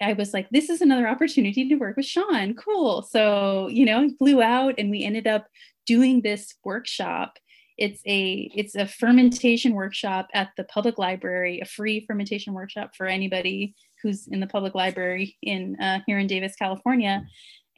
I 0.03 0.15
was 0.15 0.35
like, 0.35 0.49
this 0.51 0.69
is 0.69 0.81
another 0.81 1.07
opportunity 1.07 1.69
to 1.69 1.77
work 1.77 1.97
with 1.97 2.07
Sean. 2.07 2.55
Cool. 2.55 3.03
So, 3.03 3.69
you 3.69 3.85
know, 3.85 4.09
flew 4.19 4.43
out 4.43 4.75
and 4.79 4.91
we 4.91 5.05
ended 5.05 5.27
up 5.27 5.47
doing 5.87 6.23
this 6.23 6.55
workshop. 6.65 7.39
It's 7.79 8.03
a 8.07 8.51
it's 8.55 8.75
a 8.75 8.87
fermentation 8.87 9.75
workshop 9.75 10.29
at 10.35 10.51
the 10.57 10.65
public 10.65 10.99
library, 10.99 11.61
a 11.61 11.65
free 11.65 12.05
fermentation 12.07 12.53
workshop 12.53 12.95
for 12.97 13.07
anybody 13.07 13.75
who's 14.03 14.27
in 14.29 14.41
the 14.41 14.47
public 14.47 14.75
library 14.75 15.37
in 15.43 15.77
uh, 15.81 16.01
here 16.07 16.19
in 16.19 16.27
Davis, 16.27 16.57
California 16.57 17.23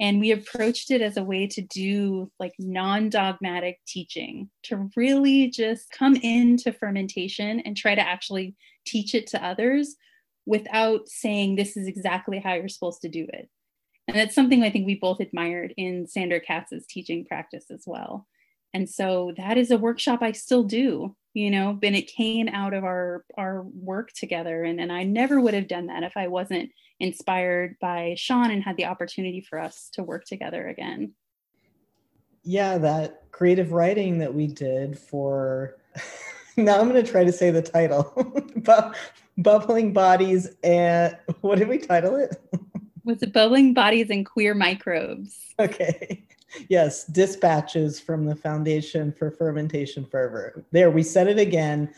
and 0.01 0.21
we 0.21 0.33
approached 0.33 0.91
it 0.91 1.01
as 1.01 1.17
a 1.17 1.25
way 1.25 1.47
to 1.47 1.61
do 1.61 2.31
like 2.41 2.55
non-dogmatic 2.59 3.79
teaching 3.87 4.51
to 4.65 4.89
really 4.97 5.49
just 5.49 5.91
come 5.91 6.17
into 6.17 6.73
fermentation 6.73 7.61
and 7.61 7.77
try 7.77 7.95
to 7.95 8.01
actually 8.01 8.57
teach 8.87 9.15
it 9.15 9.27
to 9.29 9.45
others 9.45 9.97
without 10.47 11.09
saying 11.09 11.55
this 11.55 11.77
is 11.77 11.87
exactly 11.87 12.39
how 12.39 12.55
you're 12.55 12.69
supposed 12.69 13.03
to 13.03 13.09
do 13.09 13.27
it. 13.33 13.49
And 14.09 14.17
that's 14.17 14.35
something 14.35 14.63
i 14.63 14.71
think 14.71 14.87
we 14.87 14.97
both 14.97 15.21
admired 15.21 15.75
in 15.77 16.07
Sandor 16.07 16.41
Katz's 16.41 16.87
teaching 16.87 17.25
practice 17.25 17.67
as 17.71 17.85
well. 17.87 18.27
And 18.75 18.89
so 18.89 19.33
that 19.37 19.59
is 19.59 19.71
a 19.71 19.79
workshop 19.79 20.23
i 20.23 20.33
still 20.33 20.65
do 20.65 21.15
you 21.35 21.51
know 21.51 21.79
and 21.83 21.97
it 21.97 22.07
came 22.07 22.49
out 22.49 22.75
of 22.75 22.85
our 22.85 23.25
our 23.38 23.62
work 23.62 24.12
together 24.12 24.64
and, 24.64 24.81
and 24.81 24.92
i 24.92 25.03
never 25.03 25.40
would 25.40 25.55
have 25.55 25.68
done 25.68 25.87
that 25.87 26.03
if 26.03 26.16
i 26.16 26.29
wasn't 26.29 26.71
inspired 27.03 27.77
by 27.81 28.14
Sean 28.16 28.51
and 28.51 28.62
had 28.62 28.77
the 28.77 28.87
opportunity 28.87 29.40
for 29.40 29.59
us 29.59 29.90
to 29.95 30.03
work 30.03 30.25
together 30.25 30.68
again. 30.68 31.12
Yeah, 32.45 32.79
that 32.79 33.25
creative 33.33 33.73
writing 33.73 34.18
that 34.18 34.33
we 34.33 34.47
did 34.47 34.99
for 34.99 35.77
now 36.57 36.81
I'm 36.81 36.88
going 36.88 37.05
to 37.05 37.11
try 37.11 37.25
to 37.25 37.33
say 37.33 37.51
the 37.51 37.62
title 37.62 38.14
Bubbling 39.38 39.92
Bodies 39.92 40.55
and 40.62 41.16
what 41.40 41.59
did 41.59 41.68
we 41.68 41.79
title 41.79 42.16
it? 42.16 42.40
Was 43.05 43.23
it 43.23 43.33
Bubbling 43.33 43.75
Bodies 43.75 44.11
and 44.11 44.25
Queer 44.25 44.55
Microbes? 44.55 45.37
Okay. 45.59 46.25
Yes, 46.69 47.05
dispatches 47.05 48.01
from 48.01 48.25
the 48.25 48.37
Foundation 48.37 49.12
for 49.12 49.31
Fermentation 49.31 50.05
Fervor. 50.05 50.65
There, 50.71 50.91
we 50.91 51.03
said 51.03 51.29
it 51.29 51.38
again 51.38 51.93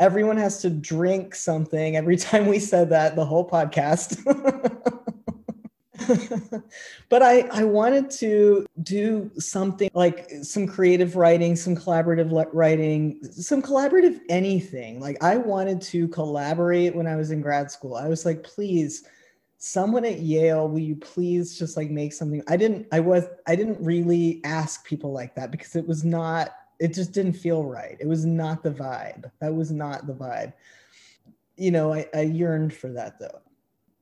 everyone 0.00 0.38
has 0.38 0.62
to 0.62 0.70
drink 0.70 1.34
something 1.34 1.96
every 1.96 2.16
time 2.16 2.46
we 2.46 2.58
said 2.58 2.90
that 2.90 3.14
the 3.14 3.24
whole 3.24 3.48
podcast. 3.48 4.18
but 7.08 7.22
I, 7.22 7.42
I 7.52 7.64
wanted 7.64 8.10
to 8.12 8.66
do 8.82 9.30
something 9.38 9.90
like 9.94 10.30
some 10.42 10.66
creative 10.66 11.14
writing, 11.14 11.54
some 11.54 11.76
collaborative 11.76 12.48
writing, 12.52 13.20
some 13.30 13.62
collaborative 13.62 14.18
anything. 14.28 14.98
Like 14.98 15.22
I 15.22 15.36
wanted 15.36 15.80
to 15.82 16.08
collaborate 16.08 16.96
when 16.96 17.06
I 17.06 17.16
was 17.16 17.30
in 17.30 17.42
grad 17.42 17.70
school. 17.70 17.94
I 17.94 18.08
was 18.08 18.24
like, 18.24 18.42
please, 18.42 19.04
someone 19.60 20.04
at 20.04 20.18
Yale, 20.18 20.68
will 20.68 20.80
you 20.80 20.96
please 20.96 21.56
just 21.56 21.76
like 21.76 21.90
make 21.90 22.12
something? 22.12 22.42
I 22.48 22.56
didn't, 22.56 22.88
I 22.90 22.98
was, 22.98 23.26
I 23.46 23.54
didn't 23.54 23.80
really 23.80 24.40
ask 24.42 24.84
people 24.84 25.12
like 25.12 25.36
that 25.36 25.52
because 25.52 25.76
it 25.76 25.86
was 25.86 26.04
not 26.04 26.50
it 26.80 26.94
just 26.94 27.12
didn't 27.12 27.34
feel 27.34 27.62
right. 27.62 27.96
It 28.00 28.08
was 28.08 28.24
not 28.24 28.62
the 28.62 28.70
vibe. 28.70 29.30
That 29.40 29.54
was 29.54 29.70
not 29.70 30.06
the 30.06 30.14
vibe. 30.14 30.54
You 31.56 31.70
know, 31.70 31.92
I, 31.92 32.06
I 32.14 32.22
yearned 32.22 32.72
for 32.72 32.88
that 32.92 33.20
though. 33.20 33.40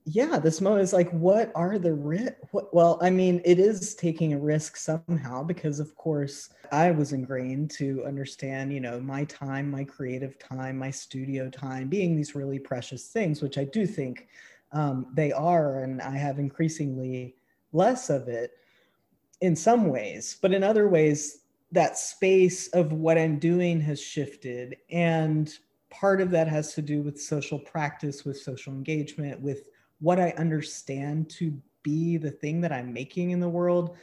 Yeah, 0.04 0.38
this 0.38 0.62
moment 0.62 0.84
is 0.84 0.94
like, 0.94 1.10
what 1.10 1.52
are 1.54 1.78
the 1.78 1.92
risks? 1.92 2.36
Well, 2.52 2.98
I 3.02 3.10
mean, 3.10 3.42
it 3.44 3.58
is 3.58 3.94
taking 3.94 4.32
a 4.32 4.38
risk 4.38 4.78
somehow 4.78 5.42
because, 5.42 5.80
of 5.80 5.94
course, 5.96 6.48
I 6.72 6.92
was 6.92 7.12
ingrained 7.12 7.70
to 7.72 8.04
understand, 8.06 8.72
you 8.72 8.80
know, 8.80 9.00
my 9.00 9.24
time, 9.24 9.70
my 9.70 9.84
creative 9.84 10.38
time, 10.38 10.78
my 10.78 10.90
studio 10.90 11.50
time 11.50 11.88
being 11.88 12.16
these 12.16 12.34
really 12.34 12.58
precious 12.58 13.08
things, 13.08 13.42
which 13.42 13.58
I 13.58 13.64
do 13.64 13.86
think 13.86 14.28
um, 14.72 15.06
they 15.14 15.32
are. 15.32 15.82
And 15.82 16.00
I 16.00 16.16
have 16.16 16.38
increasingly 16.38 17.36
less 17.72 18.10
of 18.10 18.28
it 18.28 18.52
in 19.40 19.54
some 19.54 19.88
ways, 19.88 20.36
but 20.40 20.52
in 20.52 20.64
other 20.64 20.88
ways, 20.88 21.40
that 21.72 21.98
space 21.98 22.68
of 22.68 22.92
what 22.92 23.18
I'm 23.18 23.38
doing 23.38 23.80
has 23.82 24.00
shifted. 24.00 24.76
And 24.90 25.52
part 25.90 26.20
of 26.20 26.30
that 26.30 26.48
has 26.48 26.74
to 26.74 26.82
do 26.82 27.02
with 27.02 27.20
social 27.20 27.58
practice, 27.58 28.24
with 28.24 28.38
social 28.38 28.72
engagement, 28.72 29.40
with 29.40 29.68
what 30.00 30.18
I 30.18 30.30
understand 30.38 31.28
to 31.30 31.56
be 31.82 32.16
the 32.16 32.30
thing 32.30 32.60
that 32.62 32.72
I'm 32.72 32.92
making 32.92 33.30
in 33.30 33.40
the 33.40 33.48
world. 33.48 33.96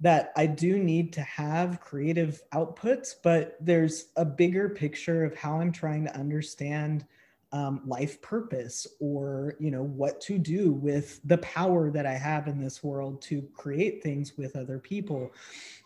That 0.00 0.32
I 0.36 0.46
do 0.46 0.78
need 0.78 1.12
to 1.14 1.22
have 1.22 1.80
creative 1.80 2.40
outputs, 2.52 3.14
but 3.20 3.56
there's 3.60 4.10
a 4.16 4.24
bigger 4.24 4.68
picture 4.68 5.24
of 5.24 5.36
how 5.36 5.60
I'm 5.60 5.72
trying 5.72 6.04
to 6.04 6.16
understand 6.16 7.04
um, 7.52 7.80
life 7.86 8.20
purpose 8.20 8.86
or 9.00 9.54
you 9.58 9.70
know 9.70 9.82
what 9.82 10.20
to 10.20 10.38
do 10.38 10.72
with 10.72 11.20
the 11.24 11.38
power 11.38 11.90
that 11.90 12.04
i 12.04 12.12
have 12.12 12.46
in 12.46 12.60
this 12.60 12.82
world 12.84 13.22
to 13.22 13.42
create 13.54 14.02
things 14.02 14.36
with 14.36 14.56
other 14.56 14.78
people. 14.78 15.32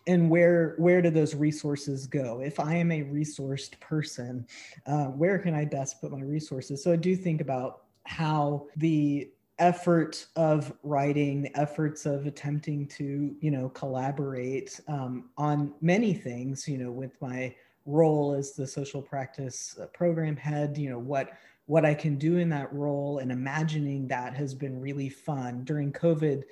And 0.09 0.29
where 0.29 0.75
where 0.79 1.01
do 1.01 1.11
those 1.11 1.35
resources 1.35 2.07
go? 2.07 2.41
If 2.41 2.59
i 2.59 2.75
am 2.75 2.91
a 2.91 3.03
resourced 3.03 3.79
person 3.81 4.47
uh, 4.87 5.07
where 5.07 5.39
can 5.39 5.55
i 5.55 5.65
best 5.65 6.01
put 6.01 6.11
my 6.11 6.23
resources? 6.23 6.83
So 6.83 6.93
i 6.93 6.97
do 6.97 7.15
think 7.15 7.41
about 7.41 7.83
how 8.05 8.67
the 8.77 9.31
effort 9.59 10.27
of 10.35 10.73
writing 10.83 11.43
the 11.43 11.57
efforts 11.59 12.07
of 12.07 12.27
attempting 12.27 12.87
to 12.89 13.35
you 13.41 13.51
know 13.51 13.69
collaborate 13.69 14.81
um, 14.89 15.31
on 15.37 15.73
many 15.81 16.13
things 16.13 16.67
you 16.67 16.79
know 16.79 16.91
with 16.91 17.21
my 17.21 17.55
role 17.87 18.33
as 18.33 18.53
the 18.53 18.67
social 18.67 19.03
practice 19.03 19.77
uh, 19.81 19.87
program 19.87 20.37
head 20.37 20.77
you 20.79 20.91
know 20.91 20.99
what 20.99 21.33
what 21.67 21.85
I 21.85 21.95
can 21.95 22.17
do 22.17 22.39
in 22.39 22.49
that 22.51 22.73
role 22.73 23.19
and 23.19 23.31
imagining 23.31 24.09
that 24.09 24.35
has 24.35 24.55
been 24.55 24.81
really 24.81 25.09
fun. 25.09 25.65
During 25.65 25.93
COVID, 25.93 26.43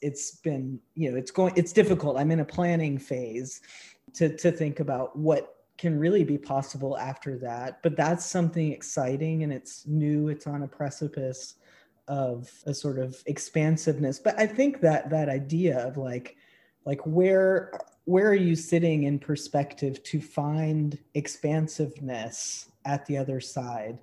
it's 0.00 0.36
been, 0.36 0.80
you 0.94 1.10
know, 1.10 1.16
it's 1.16 1.30
going, 1.30 1.52
it's 1.56 1.72
difficult. 1.72 2.16
I'm 2.16 2.30
in 2.30 2.40
a 2.40 2.44
planning 2.44 2.98
phase 2.98 3.60
to, 4.14 4.36
to 4.36 4.52
think 4.52 4.80
about 4.80 5.16
what 5.16 5.56
can 5.78 5.98
really 5.98 6.22
be 6.22 6.38
possible 6.38 6.96
after 6.98 7.36
that. 7.38 7.82
But 7.82 7.96
that's 7.96 8.24
something 8.24 8.72
exciting 8.72 9.42
and 9.42 9.52
it's 9.52 9.86
new, 9.86 10.28
it's 10.28 10.46
on 10.46 10.62
a 10.62 10.68
precipice 10.68 11.54
of 12.08 12.50
a 12.66 12.74
sort 12.74 12.98
of 12.98 13.20
expansiveness. 13.26 14.18
But 14.18 14.38
I 14.38 14.46
think 14.46 14.80
that 14.80 15.10
that 15.10 15.28
idea 15.28 15.78
of 15.78 15.96
like, 15.96 16.36
like 16.84 17.00
where 17.04 17.72
where 18.04 18.28
are 18.28 18.34
you 18.34 18.56
sitting 18.56 19.04
in 19.04 19.18
perspective 19.18 20.02
to 20.02 20.20
find 20.20 20.98
expansiveness 21.14 22.68
at 22.84 23.06
the 23.06 23.16
other 23.16 23.40
side 23.40 23.98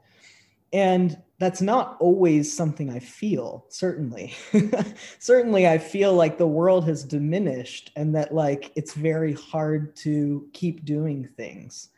and 0.73 1.17
that's 1.39 1.61
not 1.61 1.97
always 1.99 2.55
something 2.55 2.89
i 2.89 2.99
feel 2.99 3.65
certainly. 3.69 4.33
Certainly 5.19 5.67
i 5.67 5.77
feel 5.77 6.13
like 6.13 6.37
the 6.37 6.47
world 6.47 6.85
has 6.87 7.03
diminished 7.03 7.91
and 7.95 8.13
that 8.15 8.33
like 8.33 8.71
it's 8.75 8.93
very 8.93 9.33
hard 9.33 9.95
to 9.97 10.47
keep 10.53 10.85
doing 10.85 11.27
things. 11.37 11.89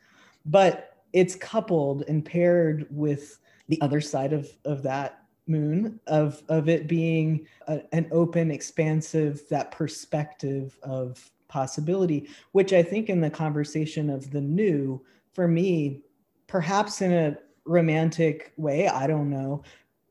But 0.45 0.97
it's 1.13 1.35
coupled 1.35 2.03
and 2.07 2.23
paired 2.23 2.87
with 2.89 3.39
the 3.67 3.81
other 3.81 4.01
side 4.01 4.33
of 4.33 4.49
of 4.65 4.83
that 4.83 5.21
moon 5.47 5.99
of 6.07 6.41
of 6.49 6.69
it 6.69 6.87
being 6.87 7.45
a, 7.67 7.81
an 7.91 8.07
open 8.11 8.51
expansive 8.51 9.47
that 9.49 9.71
perspective 9.71 10.77
of 10.83 11.31
possibility 11.47 12.29
which 12.51 12.71
i 12.73 12.81
think 12.81 13.09
in 13.09 13.19
the 13.19 13.29
conversation 13.29 14.09
of 14.09 14.31
the 14.31 14.39
new 14.39 15.03
for 15.33 15.47
me 15.47 16.01
perhaps 16.47 17.01
in 17.01 17.11
a 17.11 17.37
romantic 17.65 18.53
way 18.57 18.87
i 18.87 19.07
don't 19.07 19.29
know 19.29 19.63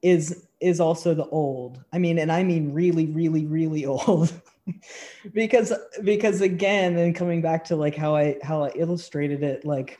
is 0.02 0.46
is 0.60 0.78
also 0.80 1.14
the 1.14 1.26
old. 1.28 1.82
I 1.92 1.98
mean 1.98 2.18
and 2.18 2.30
i 2.30 2.42
mean 2.42 2.72
really 2.72 3.06
really 3.06 3.46
really 3.46 3.86
old. 3.96 4.32
Because 5.32 5.72
because 6.04 6.42
again 6.42 6.96
and 6.96 7.14
coming 7.14 7.42
back 7.42 7.64
to 7.64 7.76
like 7.76 7.96
how 7.96 8.14
i 8.14 8.36
how 8.42 8.62
i 8.62 8.70
illustrated 8.76 9.42
it 9.42 9.64
like 9.64 9.98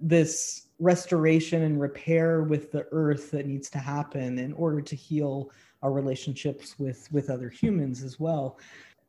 this 0.00 0.68
restoration 0.78 1.62
and 1.62 1.80
repair 1.80 2.42
with 2.42 2.70
the 2.70 2.86
earth 2.92 3.30
that 3.32 3.46
needs 3.46 3.68
to 3.70 3.78
happen 3.78 4.38
in 4.38 4.52
order 4.52 4.80
to 4.80 4.94
heal 4.94 5.50
our 5.82 5.92
relationships 5.92 6.78
with 6.78 7.08
with 7.10 7.30
other 7.30 7.48
humans 7.48 8.02
as 8.02 8.20
well 8.20 8.58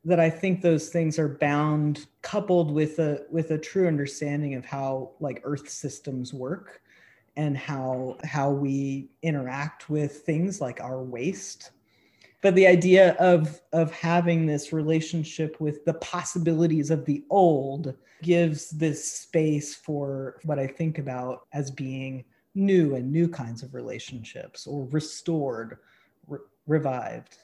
that 0.03 0.19
i 0.19 0.29
think 0.29 0.61
those 0.61 0.89
things 0.89 1.19
are 1.19 1.29
bound 1.29 2.07
coupled 2.21 2.71
with 2.71 2.97
a 2.99 3.25
with 3.29 3.51
a 3.51 3.57
true 3.57 3.87
understanding 3.87 4.55
of 4.55 4.65
how 4.65 5.11
like 5.19 5.41
earth 5.43 5.69
systems 5.69 6.33
work 6.33 6.82
and 7.35 7.57
how 7.57 8.17
how 8.23 8.51
we 8.51 9.09
interact 9.21 9.89
with 9.89 10.21
things 10.21 10.61
like 10.61 10.79
our 10.81 11.03
waste. 11.03 11.71
But 12.41 12.55
the 12.55 12.67
idea 12.67 13.13
of 13.13 13.61
of 13.71 13.91
having 13.91 14.45
this 14.45 14.73
relationship 14.73 15.59
with 15.59 15.83
the 15.85 15.95
possibilities 15.95 16.91
of 16.91 17.05
the 17.05 17.23
old 17.29 17.95
gives 18.23 18.69
this 18.69 19.11
space 19.11 19.75
for 19.75 20.39
what 20.45 20.57
i 20.57 20.65
think 20.65 20.97
about 20.97 21.41
as 21.53 21.69
being 21.69 22.23
new 22.55 22.95
and 22.95 23.11
new 23.11 23.27
kinds 23.27 23.61
of 23.61 23.73
relationships 23.73 24.65
or 24.65 24.87
restored 24.91 25.77
re- 26.27 26.39
revived 26.65 27.37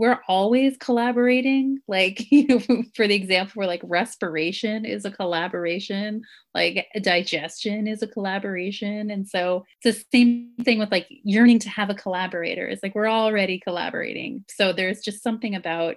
we're 0.00 0.20
always 0.28 0.78
collaborating. 0.78 1.78
Like 1.86 2.32
you 2.32 2.46
know, 2.68 2.82
for 2.96 3.06
the 3.06 3.14
example 3.14 3.52
where 3.56 3.66
like 3.66 3.82
respiration 3.84 4.86
is 4.86 5.04
a 5.04 5.10
collaboration. 5.10 6.22
Like 6.54 6.88
digestion 7.02 7.86
is 7.86 8.02
a 8.02 8.08
collaboration. 8.08 9.10
And 9.10 9.28
so 9.28 9.66
it's 9.82 9.98
the 9.98 10.04
same 10.10 10.52
thing 10.64 10.78
with 10.78 10.90
like 10.90 11.06
yearning 11.10 11.58
to 11.60 11.68
have 11.68 11.90
a 11.90 11.94
collaborator. 11.94 12.66
It's 12.66 12.82
like 12.82 12.94
we're 12.94 13.10
already 13.10 13.60
collaborating. 13.60 14.46
So 14.48 14.72
there's 14.72 15.02
just 15.02 15.22
something 15.22 15.54
about 15.54 15.96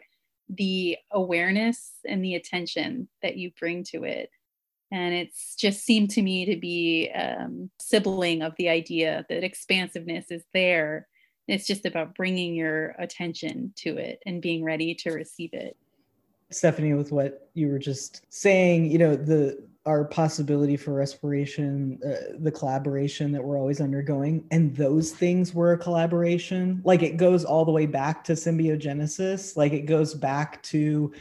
the 0.50 0.98
awareness 1.14 1.94
and 2.06 2.22
the 2.22 2.36
attention 2.36 3.08
that 3.22 3.38
you 3.38 3.52
bring 3.58 3.86
to 3.86 4.04
it. 4.04 4.30
And 4.92 5.14
it's 5.14 5.56
just 5.56 5.86
seemed 5.86 6.10
to 6.12 6.22
me 6.22 6.46
to 6.54 6.60
be 6.60 7.10
um, 7.16 7.72
sibling 7.80 8.42
of 8.42 8.54
the 8.58 8.68
idea 8.68 9.26
that 9.30 9.46
expansiveness 9.46 10.30
is 10.30 10.44
there 10.54 11.08
it's 11.48 11.68
just 11.68 11.86
about 11.86 12.16
bringing 12.16 12.56
your 12.56 12.96
attention 13.00 13.74
to 13.78 13.98
it 13.98 14.20
and 14.26 14.42
being 14.42 14.64
ready 14.64 14.96
to 14.96 15.12
receive 15.12 15.54
it. 15.54 15.76
Stephanie, 16.50 16.94
with 16.94 17.12
what 17.12 17.50
you 17.54 17.68
were 17.68 17.80
just 17.80 18.26
saying, 18.30 18.92
you 18.92 18.98
know, 18.98 19.16
the 19.16 19.68
our 19.86 20.06
possibility 20.06 20.78
for 20.78 20.94
respiration, 20.94 22.00
uh, 22.06 22.38
the 22.40 22.52
collaboration 22.52 23.34
that 23.34 23.44
we're 23.44 23.60
always 23.60 23.82
undergoing, 23.82 24.46
and 24.50 24.74
those 24.78 25.12
things 25.12 25.54
were 25.54 25.74
a 25.74 25.78
collaboration. 25.78 26.82
Like 26.86 27.04
it 27.04 27.18
goes 27.18 27.44
all 27.44 27.66
the 27.66 27.72
way 27.72 27.86
back 27.86 28.24
to 28.26 28.34
symbiogenesis. 28.34 29.58
Like 29.58 29.74
it 29.74 29.82
goes 29.82 30.14
back 30.14 30.64
to 30.64 31.12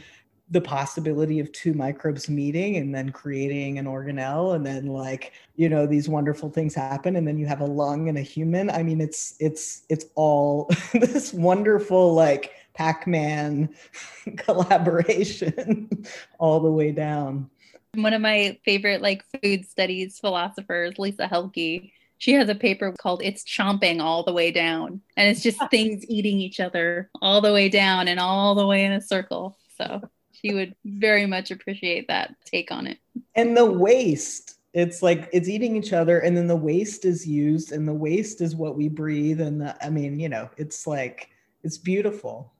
the 0.53 0.61
possibility 0.61 1.39
of 1.39 1.51
two 1.51 1.73
microbes 1.73 2.29
meeting 2.29 2.77
and 2.77 2.93
then 2.93 3.11
creating 3.11 3.79
an 3.79 3.85
organelle 3.85 4.55
and 4.55 4.63
then 4.63 4.85
like 4.85 5.33
you 5.55 5.67
know 5.67 5.87
these 5.87 6.07
wonderful 6.07 6.49
things 6.49 6.75
happen 6.75 7.15
and 7.15 7.27
then 7.27 7.39
you 7.39 7.47
have 7.47 7.61
a 7.61 7.65
lung 7.65 8.07
and 8.07 8.17
a 8.17 8.21
human. 8.21 8.69
I 8.69 8.83
mean 8.83 9.01
it's 9.01 9.35
it's 9.39 9.81
it's 9.89 10.05
all 10.15 10.69
this 10.93 11.33
wonderful 11.33 12.13
like 12.13 12.53
pac-man 12.75 13.73
collaboration 14.37 15.89
all 16.37 16.59
the 16.59 16.71
way 16.71 16.91
down. 16.91 17.49
One 17.95 18.13
of 18.13 18.21
my 18.21 18.57
favorite 18.63 19.01
like 19.01 19.23
food 19.41 19.65
studies 19.65 20.19
philosophers 20.19 20.99
Lisa 20.99 21.27
Heldke 21.27 21.91
she 22.19 22.33
has 22.33 22.47
a 22.47 22.55
paper 22.55 22.93
called 22.99 23.21
it's 23.23 23.43
chomping 23.43 23.99
all 23.99 24.23
the 24.23 24.33
way 24.33 24.51
down 24.51 25.01
and 25.17 25.29
it's 25.29 25.41
just 25.41 25.57
ah. 25.61 25.67
things 25.67 26.05
eating 26.07 26.39
each 26.39 26.59
other 26.59 27.09
all 27.21 27.41
the 27.41 27.51
way 27.51 27.69
down 27.69 28.07
and 28.07 28.19
all 28.19 28.55
the 28.55 28.65
way 28.65 28.85
in 28.85 28.91
a 28.91 29.01
circle 29.01 29.57
so 29.77 30.01
she 30.43 30.53
would 30.53 30.75
very 30.85 31.25
much 31.25 31.51
appreciate 31.51 32.07
that 32.07 32.35
take 32.45 32.71
on 32.71 32.87
it. 32.87 32.97
And 33.35 33.55
the 33.55 33.65
waste. 33.65 34.57
It's 34.73 35.03
like 35.03 35.29
it's 35.31 35.47
eating 35.47 35.75
each 35.75 35.93
other, 35.93 36.19
and 36.19 36.35
then 36.35 36.47
the 36.47 36.55
waste 36.55 37.05
is 37.05 37.27
used, 37.27 37.71
and 37.71 37.87
the 37.87 37.93
waste 37.93 38.41
is 38.41 38.55
what 38.55 38.75
we 38.75 38.89
breathe. 38.89 39.39
And 39.39 39.61
the, 39.61 39.85
I 39.85 39.89
mean, 39.89 40.19
you 40.19 40.29
know, 40.29 40.49
it's 40.57 40.87
like 40.87 41.29
it's 41.63 41.77
beautiful. 41.77 42.51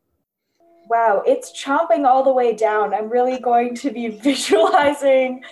Wow, 0.89 1.23
it's 1.25 1.51
chomping 1.51 2.05
all 2.05 2.23
the 2.23 2.31
way 2.31 2.53
down. 2.53 2.93
I'm 2.93 3.09
really 3.09 3.39
going 3.39 3.73
to 3.77 3.89
be 3.89 4.07
visualizing 4.23 5.43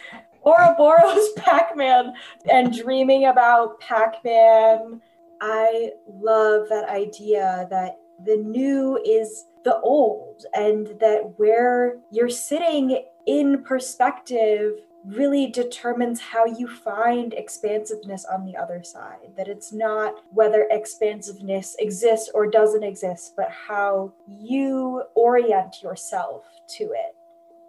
Ouroboros 0.45 1.32
Pac-Man 1.38 2.13
and 2.51 2.77
dreaming 2.77 3.25
about 3.25 3.79
Pac-Man. 3.79 5.01
I 5.41 5.91
love 6.07 6.69
that 6.69 6.88
idea 6.89 7.67
that 7.71 7.97
the 8.26 8.38
new 8.38 9.01
is 9.05 9.45
the 9.63 9.80
old 9.82 10.45
and 10.53 10.88
that 10.99 11.34
where 11.38 11.97
you're 12.11 12.30
sitting 12.30 13.03
in 13.28 13.63
perspective 13.63 14.74
really 15.05 15.47
determines 15.47 16.19
how 16.19 16.45
you 16.45 16.67
find 16.67 17.34
expansiveness 17.34 18.26
on 18.26 18.45
the 18.45 18.55
other 18.55 18.84
side. 18.84 19.17
That 19.36 19.47
it's 19.47 19.74
not 19.74 20.15
whether 20.32 20.67
expansiveness 20.69 21.76
exists 21.80 22.30
or 22.34 22.47
doesn't 22.47 22.84
exist, 22.84 23.34
but 23.36 23.49
how 23.49 24.13
you 24.28 25.03
orient 25.15 25.82
yourself 25.82 26.45
to 26.78 26.84
it. 26.84 27.15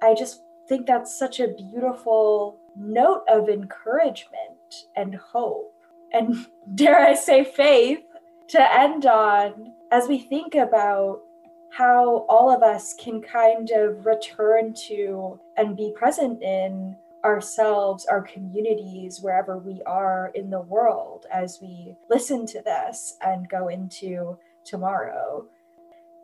I 0.03 0.15
just 0.15 0.43
think 0.69 0.87
that's 0.87 1.19
such 1.19 1.41
a 1.41 1.49
beautiful 1.49 2.59
note 2.77 3.25
of 3.29 3.49
encouragement 3.49 4.87
and 4.97 5.15
hope. 5.15 5.75
And 6.13 6.47
dare 6.75 7.01
I 7.01 7.15
say, 7.15 7.45
faith 7.45 8.01
to 8.49 8.75
end 8.79 9.07
on 9.07 9.73
as 9.93 10.09
we 10.09 10.19
think 10.19 10.55
about 10.55 11.21
how 11.71 12.25
all 12.29 12.51
of 12.51 12.63
us 12.63 12.95
can 12.95 13.21
kind 13.21 13.71
of 13.71 14.05
return 14.07 14.73
to 14.73 15.39
and 15.59 15.77
be 15.77 15.93
present 15.95 16.43
in 16.43 16.97
ourselves, 17.25 18.07
our 18.07 18.23
communities, 18.23 19.21
wherever 19.21 19.59
we 19.59 19.83
are 19.87 20.33
in 20.35 20.51
the 20.51 20.63
world 20.63 21.27
as 21.31 21.59
we 21.61 21.95
listen 22.11 22.47
to 22.47 22.63
this 22.63 23.17
and 23.21 23.49
go 23.49 23.69
into 23.69 24.37
tomorrow. 24.65 25.45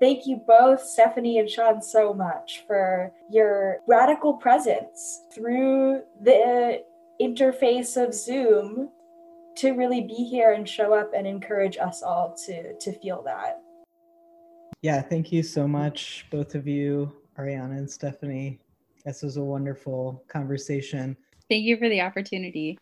Thank 0.01 0.27
you 0.27 0.37
both, 0.47 0.83
Stephanie 0.83 1.39
and 1.39 1.49
Sean, 1.49 1.83
so 1.83 2.15
much 2.15 2.65
for 2.67 3.13
your 3.31 3.79
radical 3.87 4.33
presence 4.33 5.25
through 5.31 6.03
the 6.23 6.85
interface 7.21 8.03
of 8.03 8.15
Zoom 8.15 8.91
to 9.59 9.73
really 9.73 10.03
be 10.03 10.15
here 10.15 10.53
and 10.53 10.69
show 10.69 10.95
up 10.95 11.13
and 11.17 11.27
encourage 11.27 11.77
us 11.77 12.03
all 12.03 12.37
to, 12.47 12.79
to 12.79 12.93
feel 13.01 13.23
that. 13.23 13.61
Yeah, 14.83 15.03
thank 15.03 15.33
you 15.33 15.43
so 15.43 15.67
much, 15.67 16.27
both 16.31 16.55
of 16.55 16.69
you, 16.69 17.13
Ariana 17.37 17.79
and 17.79 17.91
Stephanie. 17.91 18.61
This 19.05 19.23
was 19.23 19.37
a 19.37 19.43
wonderful 19.43 20.23
conversation. 20.29 21.17
Thank 21.49 21.65
you 21.65 21.77
for 21.77 21.89
the 21.89 22.01
opportunity. 22.01 22.79